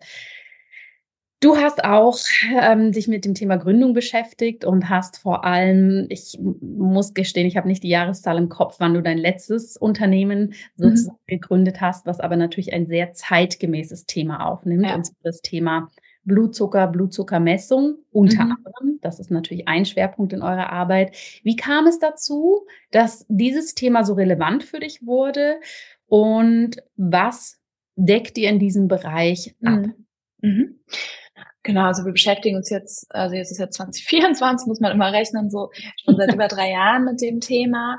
[1.40, 2.18] Du hast auch
[2.61, 7.57] ähm, dich mit dem Thema Gründung beschäftigt und hast vor allem, ich muss gestehen, ich
[7.57, 11.31] habe nicht die Jahreszahl im Kopf, wann du dein letztes Unternehmen sozusagen mhm.
[11.31, 14.94] gegründet hast, was aber natürlich ein sehr zeitgemäßes Thema aufnimmt, ja.
[14.94, 15.90] und zwar das Thema
[16.24, 18.57] Blutzucker, Blutzuckermessung unter mhm.
[18.59, 18.98] anderem.
[19.00, 21.16] Das ist natürlich ein Schwerpunkt in eurer Arbeit.
[21.42, 25.59] Wie kam es dazu, dass dieses Thema so relevant für dich wurde
[26.07, 27.59] und was
[27.96, 29.87] deckt ihr in diesem Bereich ab?
[30.42, 30.81] Mhm.
[31.62, 35.50] Genau, also wir beschäftigen uns jetzt, also jetzt ist ja 2024, muss man immer rechnen,
[35.50, 35.70] so
[36.03, 37.98] schon seit über drei Jahren mit dem Thema.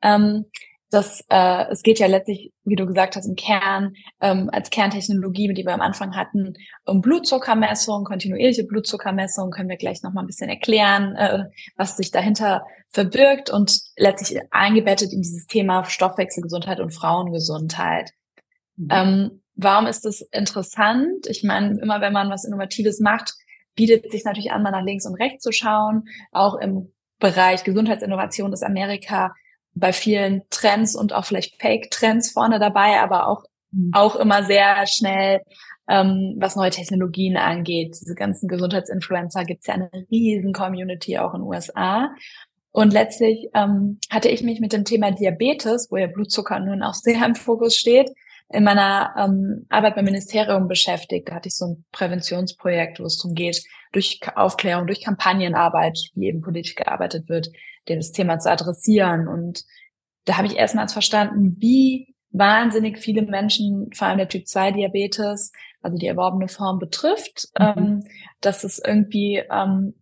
[0.00, 0.46] Ähm,
[0.90, 5.52] das, äh, es geht ja letztlich, wie du gesagt hast, im Kern ähm, als Kerntechnologie,
[5.54, 10.26] die wir am Anfang hatten, um Blutzuckermessung, kontinuierliche Blutzuckermessung, können wir gleich noch mal ein
[10.26, 11.44] bisschen erklären, äh,
[11.76, 18.10] was sich dahinter verbirgt und letztlich eingebettet in dieses Thema Stoffwechselgesundheit und Frauengesundheit.
[18.76, 18.88] Mhm.
[18.90, 21.26] Ähm, Warum ist das interessant?
[21.26, 23.34] Ich meine, immer wenn man was Innovatives macht,
[23.74, 26.04] bietet sich natürlich an, mal nach links und rechts zu schauen.
[26.32, 29.34] Auch im Bereich Gesundheitsinnovation ist Amerika
[29.74, 33.90] bei vielen Trends und auch vielleicht Fake-Trends vorne dabei, aber auch, mhm.
[33.92, 35.42] auch immer sehr schnell,
[35.88, 37.96] ähm, was neue Technologien angeht.
[38.00, 42.10] Diese ganzen Gesundheitsinfluencer gibt es ja eine riesen Community auch in den USA.
[42.72, 46.94] Und letztlich ähm, hatte ich mich mit dem Thema Diabetes, wo ja Blutzucker nun auch
[46.94, 48.10] sehr im Fokus steht,
[48.52, 51.28] in meiner ähm, Arbeit beim Ministerium beschäftigt.
[51.28, 56.26] Da hatte ich so ein Präventionsprojekt, wo es darum geht, durch Aufklärung, durch Kampagnenarbeit, wie
[56.26, 57.48] eben politisch gearbeitet wird,
[57.86, 59.28] das Thema zu adressieren.
[59.28, 59.64] Und
[60.24, 65.52] da habe ich erstmals verstanden, wie wahnsinnig viele Menschen, vor allem der Typ 2 Diabetes,
[65.82, 67.72] also die erworbene Form betrifft, mhm.
[67.76, 68.04] ähm,
[68.40, 69.94] dass es irgendwie ähm,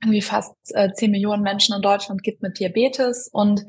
[0.00, 3.64] irgendwie fast äh, 10 Millionen Menschen in Deutschland gibt mit Diabetes und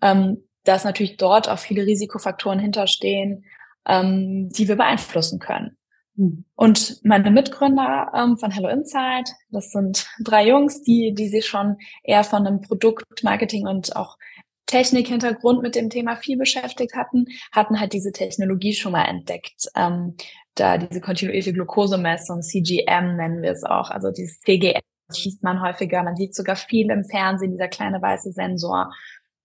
[0.00, 3.44] ähm, dass natürlich dort auch viele Risikofaktoren hinterstehen,
[3.86, 5.76] ähm, die wir beeinflussen können.
[6.14, 6.44] Mhm.
[6.54, 11.76] Und meine Mitgründer ähm, von Hello Insight, das sind drei Jungs, die, die sich schon
[12.02, 14.18] eher von einem Produktmarketing und auch
[14.66, 19.68] Technik-Hintergrund mit dem Thema viel beschäftigt hatten, hatten halt diese Technologie schon mal entdeckt.
[19.76, 20.16] Ähm,
[20.54, 24.80] da diese kontinuierliche Glukosemessung, CGM nennen wir es auch, also dieses CGM
[25.14, 26.02] schießt man häufiger.
[26.02, 28.92] Man sieht sogar viel im Fernsehen, dieser kleine weiße Sensor.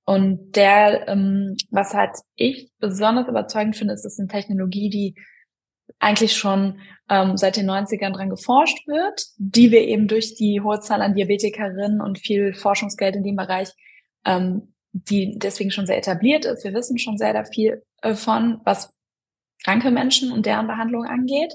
[0.08, 5.16] Und der, ähm, was halt ich besonders überzeugend finde, ist, dass eine Technologie, die
[6.00, 10.80] eigentlich schon ähm, seit den 90ern dran geforscht wird, die wir eben durch die hohe
[10.80, 13.74] Zahl an Diabetikerinnen und viel Forschungsgeld in dem Bereich,
[14.24, 16.64] ähm, die deswegen schon sehr etabliert ist.
[16.64, 18.94] Wir wissen schon sehr viel äh, von, was
[19.66, 21.54] kranke Menschen und deren Behandlung angeht.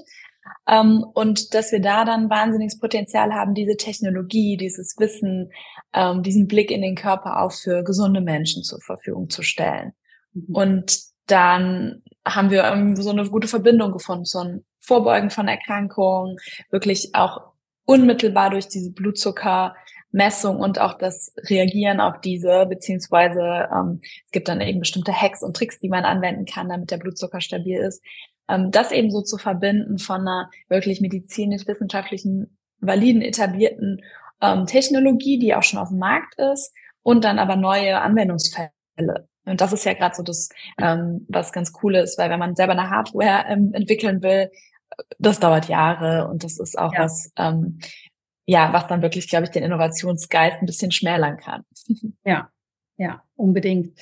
[0.67, 5.51] Ähm, und dass wir da dann wahnsinniges Potenzial haben, diese Technologie, dieses Wissen,
[5.93, 9.93] ähm, diesen Blick in den Körper auch für gesunde Menschen zur Verfügung zu stellen.
[10.33, 10.55] Mhm.
[10.55, 16.37] Und dann haben wir irgendwie so eine gute Verbindung gefunden, so ein Vorbeugen von Erkrankungen,
[16.69, 17.53] wirklich auch
[17.85, 24.61] unmittelbar durch diese Blutzuckermessung und auch das Reagieren auf diese, beziehungsweise ähm, es gibt dann
[24.61, 28.01] eben bestimmte Hacks und Tricks, die man anwenden kann, damit der Blutzucker stabil ist
[28.49, 34.01] ähm, das eben so zu verbinden von einer wirklich medizinisch-wissenschaftlichen, validen, etablierten
[34.41, 39.27] ähm, Technologie, die auch schon auf dem Markt ist, und dann aber neue Anwendungsfälle.
[39.45, 40.49] Und das ist ja gerade so das,
[40.81, 44.49] ähm, was ganz cool ist, weil wenn man selber eine Hardware ähm, entwickeln will,
[45.19, 47.01] das dauert Jahre und das ist auch ja.
[47.01, 47.79] was, ähm,
[48.45, 51.63] ja, was dann wirklich, glaube ich, den Innovationsgeist ein bisschen schmälern kann.
[52.25, 52.49] Ja,
[52.97, 53.99] ja, unbedingt.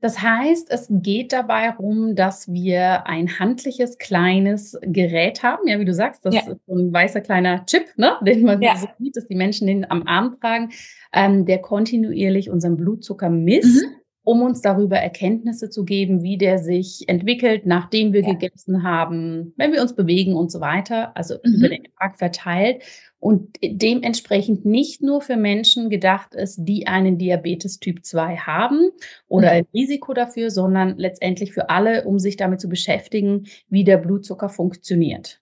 [0.00, 5.68] Das heißt, es geht dabei darum, dass wir ein handliches kleines Gerät haben.
[5.68, 6.40] Ja, wie du sagst, das ja.
[6.40, 8.76] ist so ein weißer kleiner Chip, ne, den man ja.
[8.76, 10.70] so sieht, dass die Menschen den am Arm tragen,
[11.12, 13.82] ähm, der kontinuierlich unseren Blutzucker misst.
[13.82, 18.34] Mhm um uns darüber Erkenntnisse zu geben, wie der sich entwickelt, nachdem wir ja.
[18.34, 21.54] gegessen haben, wenn wir uns bewegen und so weiter, also mhm.
[21.54, 22.82] über den Tag verteilt
[23.20, 28.90] und dementsprechend nicht nur für Menschen gedacht ist, die einen Diabetes Typ 2 haben
[29.28, 29.54] oder mhm.
[29.54, 34.48] ein Risiko dafür, sondern letztendlich für alle, um sich damit zu beschäftigen, wie der Blutzucker
[34.48, 35.40] funktioniert.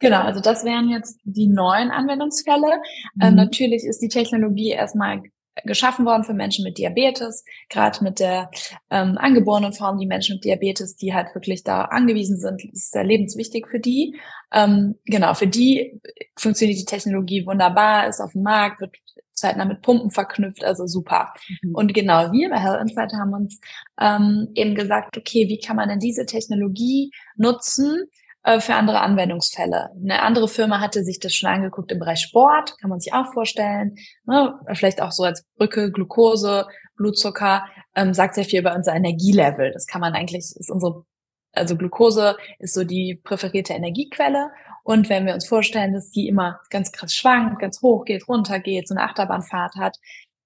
[0.00, 2.72] Genau, also das wären jetzt die neuen Anwendungsfälle.
[2.72, 2.80] Ähm,
[3.14, 3.22] mhm.
[3.22, 5.22] Ähm, natürlich ist die Technologie erstmal
[5.64, 8.50] geschaffen worden für Menschen mit Diabetes, gerade mit der
[8.90, 13.04] ähm, angeborenen Form, die Menschen mit Diabetes, die halt wirklich da angewiesen sind, ist sehr
[13.04, 14.16] lebenswichtig für die.
[14.52, 16.00] Ähm, genau, für die
[16.36, 18.96] funktioniert die Technologie wunderbar, ist auf dem Markt, wird
[19.40, 21.32] zeitnah mit Pumpen verknüpft, also super.
[21.62, 21.74] Mhm.
[21.74, 23.60] Und genau, wir bei Health Insight haben uns
[24.00, 28.04] ähm, eben gesagt, okay, wie kann man denn diese Technologie nutzen,
[28.42, 29.90] äh, für andere Anwendungsfälle.
[30.02, 33.32] Eine andere Firma hatte sich das schon angeguckt im Bereich Sport, kann man sich auch
[33.32, 33.96] vorstellen.
[34.24, 34.58] Ne?
[34.72, 39.72] Vielleicht auch so als Brücke, Glucose, Blutzucker, ähm, sagt sehr viel über unser Energielevel.
[39.72, 41.04] Das kann man eigentlich, ist unsere,
[41.52, 44.50] also Glucose ist so die präferierte Energiequelle.
[44.84, 48.58] Und wenn wir uns vorstellen, dass die immer ganz krass schwankt, ganz hoch geht, runter
[48.58, 49.98] geht, so eine Achterbahnfahrt hat,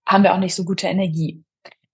[0.07, 1.44] haben wir auch nicht so gute Energie.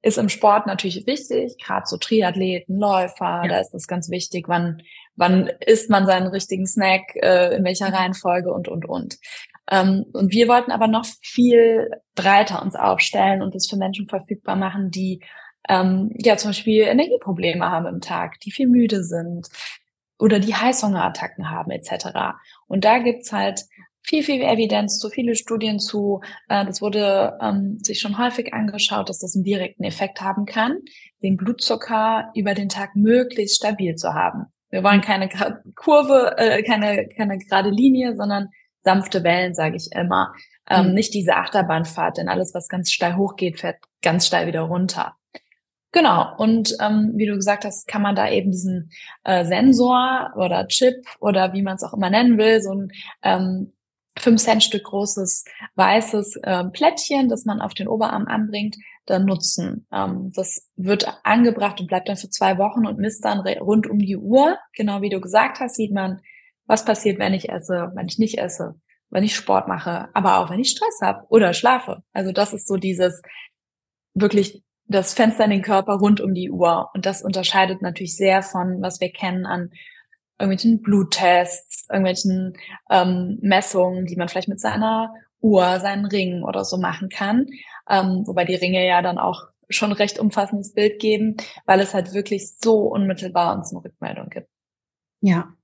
[0.03, 3.49] Ist im Sport natürlich wichtig, gerade so Triathleten, Läufer, ja.
[3.49, 4.83] da ist das ganz wichtig, wann
[5.21, 7.95] wann isst man seinen richtigen Snack, äh, in welcher mhm.
[7.95, 9.19] Reihenfolge und, und, und.
[9.71, 14.57] Ähm, und wir wollten aber noch viel breiter uns aufstellen und das für Menschen verfügbar
[14.57, 15.23] machen, die
[15.69, 19.49] ähm, ja zum Beispiel Energieprobleme haben im Tag, die viel müde sind
[20.19, 22.39] oder die Heißhungerattacken haben etc.
[22.67, 23.61] Und da gibt's halt
[24.03, 26.23] viel, viel Evidenz zu, viele Studien zu.
[26.49, 30.79] Äh, das wurde ähm, sich schon häufig angeschaut, dass das einen direkten Effekt haben kann,
[31.23, 34.47] den Blutzucker über den Tag möglichst stabil zu haben.
[34.71, 35.29] Wir wollen keine
[35.75, 38.49] Kurve, äh, keine, keine gerade Linie, sondern
[38.83, 40.33] sanfte Wellen, sage ich immer.
[40.69, 40.95] Ähm, mhm.
[40.95, 45.17] Nicht diese Achterbahnfahrt, denn alles, was ganz steil hochgeht, fährt ganz steil wieder runter.
[45.93, 46.37] Genau.
[46.37, 48.91] Und ähm, wie du gesagt hast, kann man da eben diesen
[49.25, 53.73] äh, Sensor oder Chip oder wie man es auch immer nennen will, so ein ähm,
[54.19, 59.87] 5 Cent Stück großes weißes äh, Plättchen, das man auf den Oberarm anbringt, dann nutzen.
[59.93, 63.99] Ähm, das wird angebracht und bleibt dann für zwei Wochen und misst dann rund um
[63.99, 64.59] die Uhr.
[64.75, 66.21] Genau wie du gesagt hast, sieht man,
[66.67, 68.75] was passiert, wenn ich esse, wenn ich nicht esse,
[69.11, 72.03] wenn ich Sport mache, aber auch wenn ich Stress habe oder schlafe.
[72.13, 73.23] Also das ist so dieses
[74.15, 76.91] wirklich das Fenster in den Körper rund um die Uhr.
[76.95, 79.71] Und das unterscheidet natürlich sehr von, was wir kennen an
[80.39, 82.55] irgendwelchen Bluttests, irgendwelchen
[82.91, 87.47] ähm, Messungen, die man vielleicht mit seiner Uhr, seinen Ring oder so machen kann.
[87.88, 92.12] Ähm, wobei die Ringe ja dann auch schon recht umfassendes Bild geben, weil es halt
[92.12, 94.49] wirklich so unmittelbar uns eine Rückmeldung gibt.
[95.21, 95.55] Ja,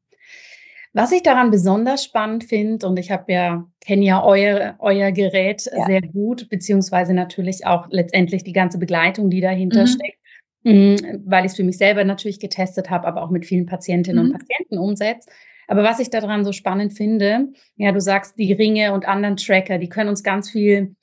[0.96, 5.66] was ich daran besonders spannend finde, und ich habe ja, kenne ja euer, euer Gerät
[5.70, 5.84] ja.
[5.84, 9.86] sehr gut, beziehungsweise natürlich auch letztendlich die ganze Begleitung, die dahinter mhm.
[9.88, 10.18] steckt,
[10.62, 14.24] mhm, weil ich es für mich selber natürlich getestet habe, aber auch mit vielen Patientinnen
[14.24, 14.30] mhm.
[14.30, 15.28] und Patienten umsetze.
[15.68, 19.76] Aber was ich daran so spannend finde, ja, du sagst, die Ringe und anderen Tracker,
[19.76, 20.96] die können uns ganz viel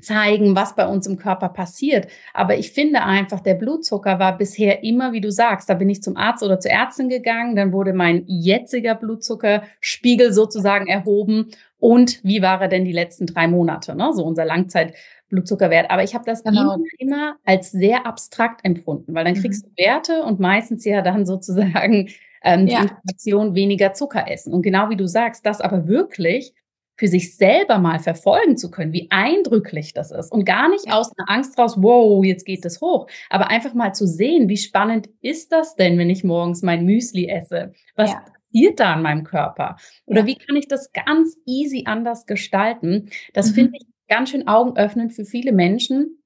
[0.00, 2.08] zeigen, was bei uns im Körper passiert.
[2.32, 6.02] Aber ich finde einfach, der Blutzucker war bisher immer, wie du sagst, da bin ich
[6.02, 12.42] zum Arzt oder zur Ärztin gegangen, dann wurde mein jetziger Blutzuckerspiegel sozusagen erhoben und wie
[12.42, 14.10] war er denn die letzten drei Monate, ne?
[14.14, 15.90] so unser Langzeitblutzuckerwert.
[15.90, 16.74] Aber ich habe das genau.
[16.74, 19.70] immer, immer als sehr abstrakt empfunden, weil dann kriegst mhm.
[19.76, 22.08] du Werte und meistens ja dann sozusagen
[22.42, 22.80] ähm, ja.
[22.80, 24.52] die Information weniger Zucker essen.
[24.52, 26.54] Und genau wie du sagst, das aber wirklich
[26.96, 31.10] für sich selber mal verfolgen zu können, wie eindrücklich das ist und gar nicht aus
[31.16, 35.08] einer Angst raus, wow, jetzt geht es hoch, aber einfach mal zu sehen, wie spannend
[35.20, 37.72] ist das denn, wenn ich morgens mein Müsli esse?
[37.96, 38.20] Was ja.
[38.20, 39.76] passiert da an meinem Körper?
[40.06, 40.26] Oder ja.
[40.26, 43.10] wie kann ich das ganz easy anders gestalten?
[43.32, 43.54] Das mhm.
[43.54, 46.18] finde ich ganz schön augenöffnend für viele Menschen,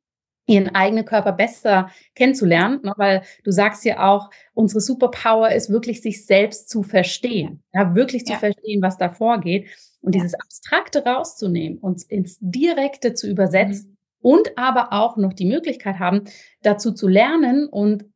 [0.49, 2.95] ihren eigenen Körper besser kennenzulernen, ne?
[2.97, 8.25] weil du sagst ja auch, unsere Superpower ist wirklich, sich selbst zu verstehen, ja, wirklich
[8.25, 8.39] zu ja.
[8.39, 9.69] verstehen, was da vorgeht.
[10.01, 10.23] Und ja.
[10.23, 13.97] dieses Abstrakte rauszunehmen und ins Direkte zu übersetzen mhm.
[14.21, 16.25] und aber auch noch die Möglichkeit haben,
[16.63, 18.07] dazu zu lernen und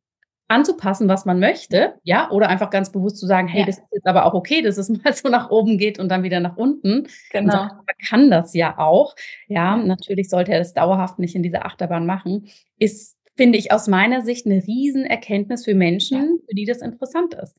[0.52, 3.66] anzupassen, was man möchte, ja, oder einfach ganz bewusst zu sagen, hey, ja.
[3.66, 6.22] das ist jetzt aber auch okay, dass es mal so nach oben geht und dann
[6.22, 7.08] wieder nach unten.
[7.30, 7.64] Genau.
[7.64, 9.14] man kann das ja auch.
[9.48, 12.48] Ja, natürlich sollte er das dauerhaft nicht in dieser Achterbahn machen.
[12.78, 16.44] Ist, finde ich, aus meiner Sicht eine Riesenerkenntnis für Menschen, ja.
[16.48, 17.58] für die das interessant ist.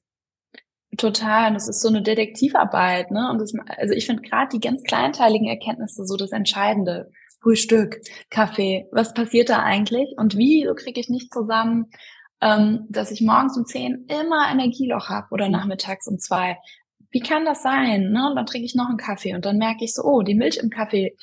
[0.97, 3.27] Total, und das ist so eine Detektivarbeit, ne?
[3.31, 7.09] Und das, also ich finde gerade die ganz kleinteiligen Erkenntnisse so das Entscheidende.
[7.41, 10.13] Frühstück, Kaffee, was passiert da eigentlich?
[10.17, 11.91] Und wie so kriege ich nicht zusammen,
[12.43, 16.57] ähm, dass ich morgens um zehn immer Energieloch habe oder nachmittags um zwei?
[17.09, 18.11] Wie kann das sein?
[18.11, 18.29] Ne?
[18.29, 20.57] Und dann trinke ich noch einen Kaffee und dann merke ich so, oh, die Milch
[20.57, 21.15] im Kaffee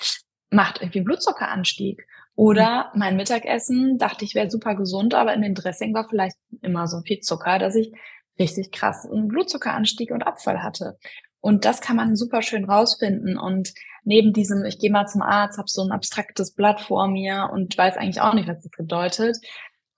[0.51, 2.07] macht irgendwie Blutzuckeranstieg.
[2.37, 6.87] Oder mein Mittagessen dachte ich wäre super gesund, aber in dem Dressing war vielleicht immer
[6.87, 7.93] so viel Zucker, dass ich
[8.39, 10.97] richtig krass einen Blutzuckeranstieg und Abfall hatte.
[11.41, 13.39] Und das kann man super schön rausfinden.
[13.39, 17.51] Und neben diesem, ich gehe mal zum Arzt, habe so ein abstraktes Blatt vor mir
[17.53, 19.37] und weiß eigentlich auch nicht, was das bedeutet,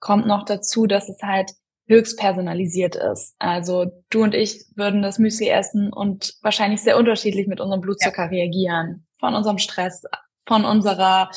[0.03, 1.51] kommt noch dazu, dass es halt
[1.87, 3.35] höchst personalisiert ist.
[3.39, 8.23] Also du und ich würden das Müsli essen und wahrscheinlich sehr unterschiedlich mit unserem Blutzucker
[8.23, 8.29] ja.
[8.29, 9.07] reagieren.
[9.17, 10.03] Von unserem Stress,
[10.45, 11.29] von unserer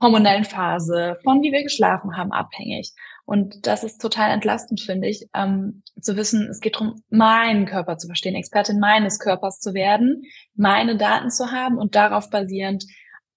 [0.00, 2.92] hormonellen Phase, von wie wir geschlafen haben, abhängig.
[3.26, 7.98] Und das ist total entlastend, finde ich, ähm, zu wissen, es geht darum, meinen Körper
[7.98, 10.22] zu verstehen, Expertin meines Körpers zu werden,
[10.54, 12.86] meine Daten zu haben und darauf basierend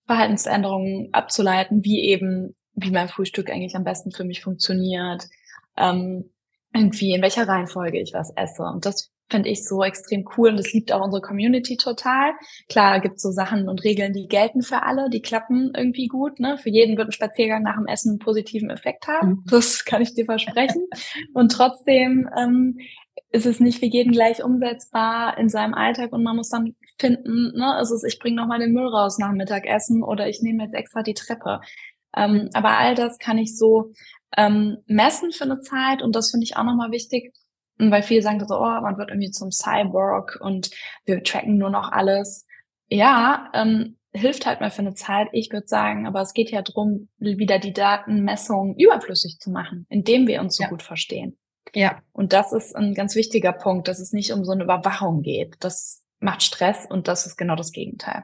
[0.08, 5.28] Verhaltensänderungen abzuleiten, wie eben, wie mein Frühstück eigentlich am besten für mich funktioniert,
[5.78, 6.32] ähm,
[6.74, 8.64] irgendwie in welcher Reihenfolge ich was esse.
[8.64, 12.34] Und das finde ich so extrem cool und das liebt auch unsere Community total.
[12.70, 16.40] Klar gibt es so Sachen und Regeln, die gelten für alle, die klappen irgendwie gut.
[16.40, 16.58] Ne?
[16.58, 19.30] Für jeden wird ein Spaziergang nach dem Essen einen positiven Effekt haben.
[19.30, 19.44] Mhm.
[19.50, 20.86] Das kann ich dir versprechen.
[21.34, 22.78] und trotzdem ähm,
[23.32, 27.52] ist es nicht für jeden gleich umsetzbar in seinem Alltag und man muss dann finden,
[27.58, 30.64] ne, ist es, ich bringe nochmal den Müll raus nach dem Mittagessen oder ich nehme
[30.64, 31.62] jetzt extra die Treppe.
[32.16, 33.94] Ähm, aber all das kann ich so
[34.38, 37.34] ähm, messen für eine Zeit und das finde ich auch nochmal wichtig
[37.78, 40.72] und weil viele sagen so, oh, man wird irgendwie zum Cyborg und
[41.06, 42.46] wir tracken nur noch alles.
[42.88, 45.28] Ja, ähm, hilft halt mal für eine Zeit.
[45.34, 50.28] Ich würde sagen, aber es geht ja darum, wieder die Datenmessung überflüssig zu machen, indem
[50.28, 50.70] wir uns so ja.
[50.70, 51.38] gut verstehen.
[51.74, 52.02] Ja.
[52.14, 55.56] Und das ist ein ganz wichtiger Punkt, dass es nicht um so eine Überwachung geht.
[55.60, 58.24] Das macht Stress und das ist genau das Gegenteil.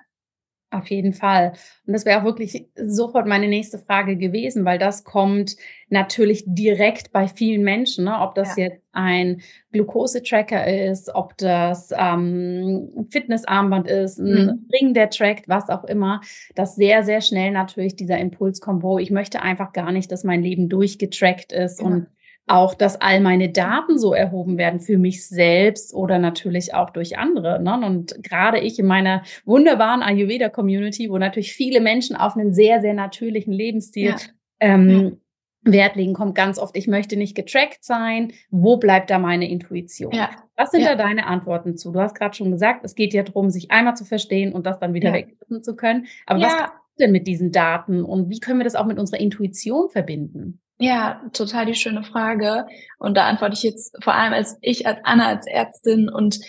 [0.74, 1.52] Auf jeden Fall.
[1.86, 5.58] Und das wäre auch wirklich sofort meine nächste Frage gewesen, weil das kommt
[5.90, 8.22] natürlich direkt bei vielen Menschen, ne?
[8.22, 8.68] ob das ja.
[8.68, 9.42] jetzt ein
[9.74, 14.70] Glucose-Tracker ist, ob das ähm, Fitnessarmband ist, ein mhm.
[14.72, 16.22] Ring, der trackt, was auch immer,
[16.56, 20.24] dass sehr, sehr schnell natürlich dieser Impuls kommt, wo ich möchte einfach gar nicht, dass
[20.24, 21.86] mein Leben durchgetrackt ist ja.
[21.86, 22.08] und
[22.48, 27.18] auch, dass all meine Daten so erhoben werden für mich selbst oder natürlich auch durch
[27.18, 27.62] andere.
[27.62, 27.80] Ne?
[27.86, 32.94] Und gerade ich in meiner wunderbaren Ayurveda-Community, wo natürlich viele Menschen auf einen sehr, sehr
[32.94, 34.18] natürlichen Lebensstil ja.
[34.60, 35.74] Ähm, ja.
[35.74, 38.34] Wert legen, kommt ganz oft, ich möchte nicht getrackt sein.
[38.50, 40.12] Wo bleibt da meine Intuition?
[40.12, 40.32] Ja.
[40.56, 40.96] Was sind ja.
[40.96, 41.92] da deine Antworten zu?
[41.92, 44.80] Du hast gerade schon gesagt, es geht ja darum, sich einmal zu verstehen und das
[44.80, 45.16] dann wieder ja.
[45.16, 46.08] weglassen zu können.
[46.26, 46.54] Aber was
[47.00, 50.61] denn mit diesen Daten und wie können wir das auch mit unserer Intuition verbinden?
[50.82, 52.66] Ja, total die schöne Frage.
[52.98, 56.40] Und da antworte ich jetzt vor allem als ich, als Anna, als Ärztin und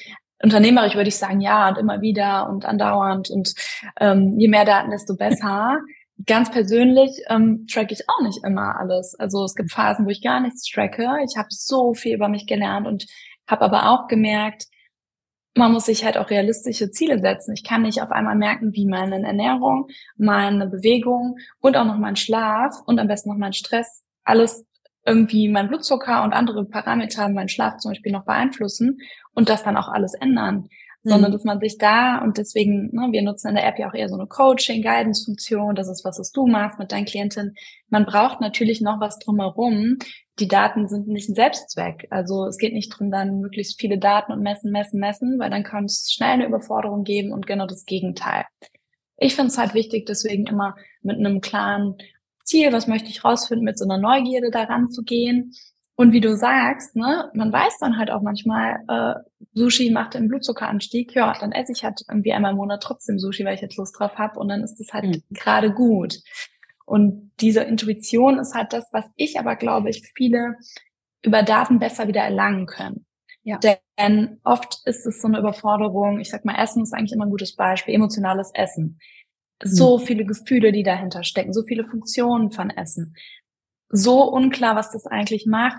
[0.42, 3.54] unternehmerisch würde ich sagen, ja, und immer wieder und andauernd und
[4.00, 5.76] ähm, je mehr Daten, desto besser.
[6.26, 9.14] Ganz persönlich ähm, tracke ich auch nicht immer alles.
[9.18, 11.10] Also es gibt Phasen, wo ich gar nichts tracke.
[11.28, 13.04] Ich habe so viel über mich gelernt und
[13.46, 14.64] habe aber auch gemerkt,
[15.54, 17.52] man muss sich halt auch realistische Ziele setzen.
[17.52, 22.16] Ich kann nicht auf einmal merken, wie meine Ernährung, meine Bewegung und auch noch mein
[22.16, 24.64] Schlaf und am besten noch mein Stress alles
[25.04, 28.98] irgendwie mein Blutzucker und andere Parameter, mein Schlaf zum Beispiel noch beeinflussen
[29.34, 30.68] und das dann auch alles ändern
[31.04, 31.34] sondern mhm.
[31.34, 34.08] dass man sich da und deswegen, ne, wir nutzen in der App ja auch eher
[34.08, 37.54] so eine Coaching, Guidance-Funktion, das ist was, was du machst mit deinen Klientinnen.
[37.88, 39.98] Man braucht natürlich noch was drumherum.
[40.38, 42.06] Die Daten sind nicht ein Selbstzweck.
[42.10, 45.64] Also es geht nicht darum, dann möglichst viele Daten und messen, messen, messen, weil dann
[45.64, 48.44] kann es schnell eine Überforderung geben und genau das Gegenteil.
[49.16, 51.96] Ich finde es halt wichtig, deswegen immer mit einem klaren
[52.52, 55.54] Ziel, was möchte ich rausfinden, mit so einer Neugierde daran zu gehen
[55.94, 59.14] und wie du sagst, ne, man weiß dann halt auch manchmal, äh,
[59.54, 63.44] Sushi macht den Blutzuckeranstieg, ja, dann esse ich halt irgendwie einmal im Monat trotzdem Sushi,
[63.44, 65.22] weil ich jetzt Lust drauf habe und dann ist es halt mhm.
[65.30, 66.18] gerade gut.
[66.84, 70.56] Und diese Intuition ist halt das, was ich aber glaube ich viele
[71.24, 73.06] über Daten besser wieder erlangen können.
[73.44, 73.58] Ja.
[73.98, 76.20] Denn oft ist es so eine Überforderung.
[76.20, 78.98] Ich sag mal, Essen ist eigentlich immer ein gutes Beispiel, emotionales Essen.
[79.64, 80.02] So mhm.
[80.02, 83.14] viele Gefühle, die dahinter stecken, so viele Funktionen von Essen
[83.92, 85.78] so unklar, was das eigentlich macht,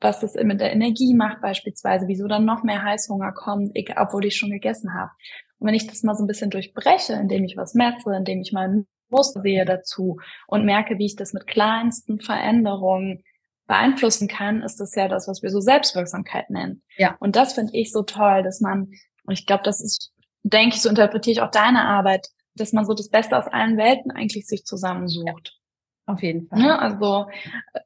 [0.00, 4.36] was das mit der Energie macht beispielsweise, wieso dann noch mehr Heißhunger kommt, obwohl ich
[4.36, 5.12] schon gegessen habe.
[5.58, 8.52] Und wenn ich das mal so ein bisschen durchbreche, indem ich was messe, indem ich
[8.52, 10.18] mal Muster sehe dazu
[10.48, 13.22] und merke, wie ich das mit kleinsten Veränderungen
[13.68, 16.82] beeinflussen kann, ist das ja das, was wir so Selbstwirksamkeit nennen.
[16.96, 17.16] Ja.
[17.20, 18.90] Und das finde ich so toll, dass man,
[19.24, 20.12] und ich glaube, das ist,
[20.42, 23.76] denke ich, so interpretiere ich auch deine Arbeit, dass man so das Beste aus allen
[23.76, 25.58] Welten eigentlich sich zusammensucht.
[26.06, 26.60] Auf jeden Fall.
[26.60, 27.26] Ja, also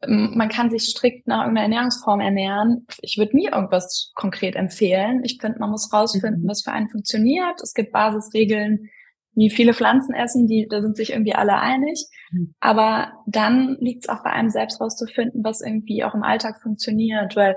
[0.03, 2.87] ähm, man kann sich strikt nach irgendeiner Ernährungsform ernähren.
[3.03, 5.23] Ich würde nie irgendwas konkret empfehlen.
[5.23, 6.49] Ich finde, man muss rausfinden, mhm.
[6.49, 7.61] was für einen funktioniert.
[7.63, 8.89] Es gibt Basisregeln,
[9.35, 12.07] wie viele Pflanzen essen, die, da sind sich irgendwie alle einig.
[12.31, 12.55] Mhm.
[12.59, 17.37] Aber dann liegt es auch bei einem selbst rauszufinden, was irgendwie auch im Alltag funktioniert,
[17.37, 17.57] weil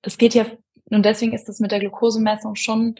[0.00, 0.46] es geht ja,
[0.88, 2.94] und deswegen ist das mit der Glukosemessung schon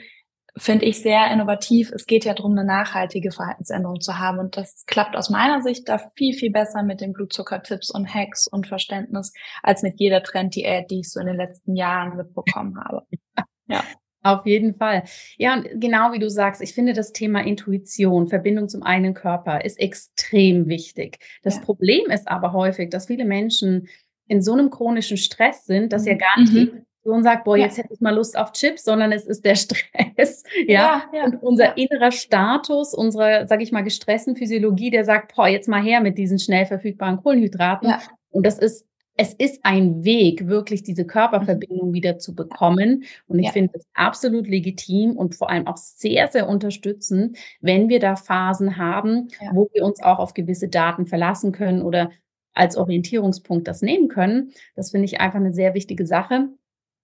[0.56, 1.92] finde ich sehr innovativ.
[1.92, 4.38] Es geht ja darum, eine nachhaltige Verhaltensänderung zu haben.
[4.38, 8.46] Und das klappt aus meiner Sicht da viel, viel besser mit den Blutzuckertipps und Hacks
[8.46, 9.32] und Verständnis
[9.62, 13.02] als mit jeder Trenddiät, die ich so in den letzten Jahren mitbekommen habe.
[13.68, 13.82] Ja.
[14.22, 15.02] Auf jeden Fall.
[15.38, 19.64] Ja, und genau wie du sagst, ich finde das Thema Intuition, Verbindung zum eigenen Körper
[19.64, 21.18] ist extrem wichtig.
[21.42, 21.62] Das ja.
[21.62, 23.88] Problem ist aber häufig, dass viele Menschen
[24.28, 26.08] in so einem chronischen Stress sind, dass mhm.
[26.08, 26.86] ja gar nicht mhm.
[27.06, 30.42] Sohn sagt, boah, jetzt hätte ich mal Lust auf Chips, sondern es ist der Stress,
[30.66, 35.34] ja, ja, ja und unser innerer Status, unsere, sag ich mal, gestressten Physiologie, der sagt,
[35.34, 37.94] boah, jetzt mal her mit diesen schnell verfügbaren Kohlenhydraten.
[38.30, 38.86] Und das ist,
[39.16, 43.04] es ist ein Weg, wirklich diese Körperverbindung wieder zu bekommen.
[43.26, 47.98] Und ich finde es absolut legitim und vor allem auch sehr, sehr unterstützend, wenn wir
[47.98, 52.10] da Phasen haben, wo wir uns auch auf gewisse Daten verlassen können oder
[52.52, 54.52] als Orientierungspunkt das nehmen können.
[54.74, 56.48] Das finde ich einfach eine sehr wichtige Sache.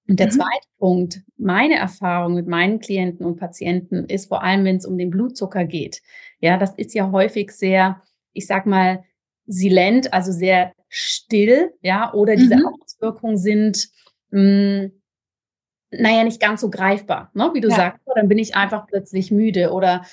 [0.08, 0.32] Und der mhm.
[0.32, 4.98] zweite Punkt, meine Erfahrung mit meinen Klienten und Patienten ist vor allem, wenn es um
[4.98, 6.02] den Blutzucker geht.
[6.40, 9.04] Ja, das ist ja häufig sehr, ich sag mal,
[9.46, 12.66] silent, also sehr still, ja, oder diese mhm.
[12.66, 13.88] Auswirkungen sind,
[14.30, 15.02] mh, hm,
[15.92, 17.50] naja, nicht ganz so greifbar, ne?
[17.52, 17.76] wie du ja.
[17.76, 20.04] sagst, dann bin ich einfach plötzlich müde oder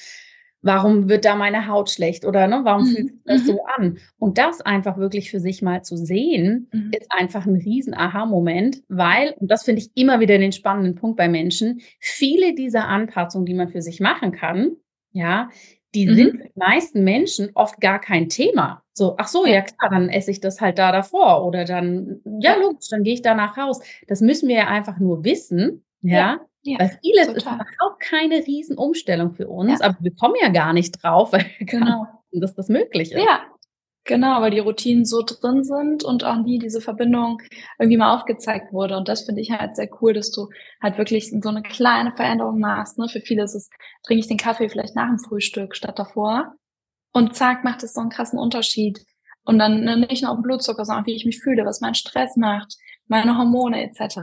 [0.61, 2.95] warum wird da meine Haut schlecht oder ne, warum mhm.
[2.95, 3.59] fühlt sich das so mhm.
[3.77, 3.97] an?
[4.17, 6.91] Und das einfach wirklich für sich mal zu sehen, mhm.
[6.97, 11.17] ist einfach ein riesen Aha-Moment, weil, und das finde ich immer wieder den spannenden Punkt
[11.17, 14.71] bei Menschen, viele dieser Anpassungen, die man für sich machen kann,
[15.11, 15.49] ja,
[15.95, 16.15] die mhm.
[16.15, 18.83] sind für die meisten Menschen oft gar kein Thema.
[18.93, 22.55] So, ach so, ja klar, dann esse ich das halt da davor oder dann, ja
[22.55, 23.79] logisch, dann gehe ich danach raus.
[24.07, 27.37] Das müssen wir ja einfach nur wissen, ja, ja ja, weil vieles total.
[27.37, 29.87] ist überhaupt keine Riesenumstellung für uns, ja.
[29.87, 32.07] aber wir kommen ja gar nicht drauf, weil genau.
[32.31, 33.23] dass das möglich ist.
[33.23, 33.41] Ja,
[34.05, 37.41] genau, weil die Routinen so drin sind und auch nie diese Verbindung
[37.77, 38.97] irgendwie mal aufgezeigt wurde.
[38.97, 40.49] Und das finde ich halt sehr cool, dass du
[40.81, 42.97] halt wirklich so eine kleine Veränderung machst.
[42.97, 43.07] Ne?
[43.07, 43.69] Für viele ist es,
[44.03, 46.53] trinke ich den Kaffee vielleicht nach dem Frühstück statt davor.
[47.11, 48.99] Und zack, macht es so einen krassen Unterschied.
[49.43, 51.95] Und dann ne, nicht nur auf den Blutzucker, sondern wie ich mich fühle, was mein
[51.95, 52.75] Stress macht,
[53.07, 54.19] meine Hormone etc.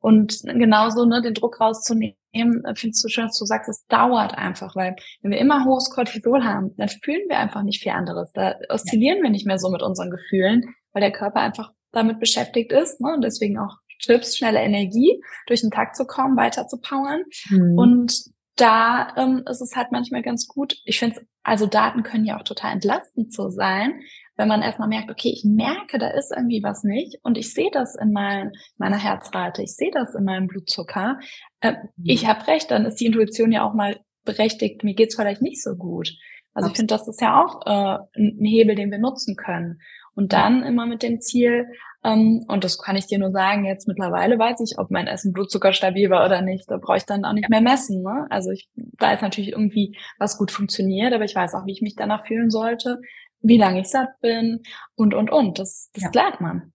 [0.00, 4.36] Und genauso ne, den Druck rauszunehmen, äh, findest du schön, dass du sagst, es dauert
[4.36, 8.30] einfach, weil wenn wir immer hohes Cortisol haben, dann fühlen wir einfach nicht viel anderes.
[8.32, 9.24] Da oszillieren ja.
[9.24, 13.12] wir nicht mehr so mit unseren Gefühlen, weil der Körper einfach damit beschäftigt ist ne,
[13.14, 17.22] und deswegen auch Chips, schnelle Energie, durch den Tag zu kommen, weiter zu powern.
[17.50, 17.78] Mhm.
[17.78, 18.24] Und
[18.56, 20.76] da ähm, ist es halt manchmal ganz gut.
[20.84, 24.00] Ich finde, also Daten können ja auch total entlastend so sein,
[24.38, 27.70] wenn man erstmal merkt, okay, ich merke, da ist irgendwie was nicht und ich sehe
[27.72, 31.18] das in mein, meiner Herzrate, ich sehe das in meinem Blutzucker.
[31.60, 32.04] Äh, mhm.
[32.04, 35.62] Ich habe recht, dann ist die Intuition ja auch mal berechtigt, mir geht's vielleicht nicht
[35.62, 36.16] so gut.
[36.54, 36.70] Also Absolut.
[36.70, 39.80] ich finde, das ist ja auch äh, ein Hebel, den wir nutzen können.
[40.14, 41.66] Und dann immer mit dem Ziel,
[42.04, 45.32] ähm, und das kann ich dir nur sagen, jetzt mittlerweile weiß ich, ob mein Essen
[45.32, 46.70] Blutzucker stabil war oder nicht.
[46.70, 48.02] Da brauche ich dann auch nicht mehr messen.
[48.02, 48.26] Ne?
[48.30, 48.68] Also ich
[48.98, 52.50] weiß natürlich irgendwie, was gut funktioniert, aber ich weiß auch, wie ich mich danach fühlen
[52.50, 53.00] sollte,
[53.40, 54.62] wie lange ich satt bin
[54.94, 55.58] und, und, und.
[55.58, 56.10] Das, das ja.
[56.14, 56.72] lernt man.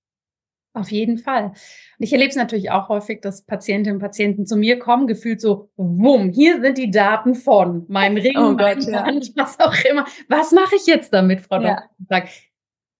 [0.76, 1.46] Auf jeden Fall.
[1.46, 1.56] Und
[2.00, 5.70] ich erlebe es natürlich auch häufig, dass Patientinnen und Patienten zu mir kommen, gefühlt so,
[5.76, 9.06] wumm, hier sind die Daten von meinem Ring, oh Gott, ja.
[9.36, 10.06] was auch immer.
[10.30, 11.84] Was mache ich jetzt damit, Frau ja.
[12.00, 12.30] Doktor?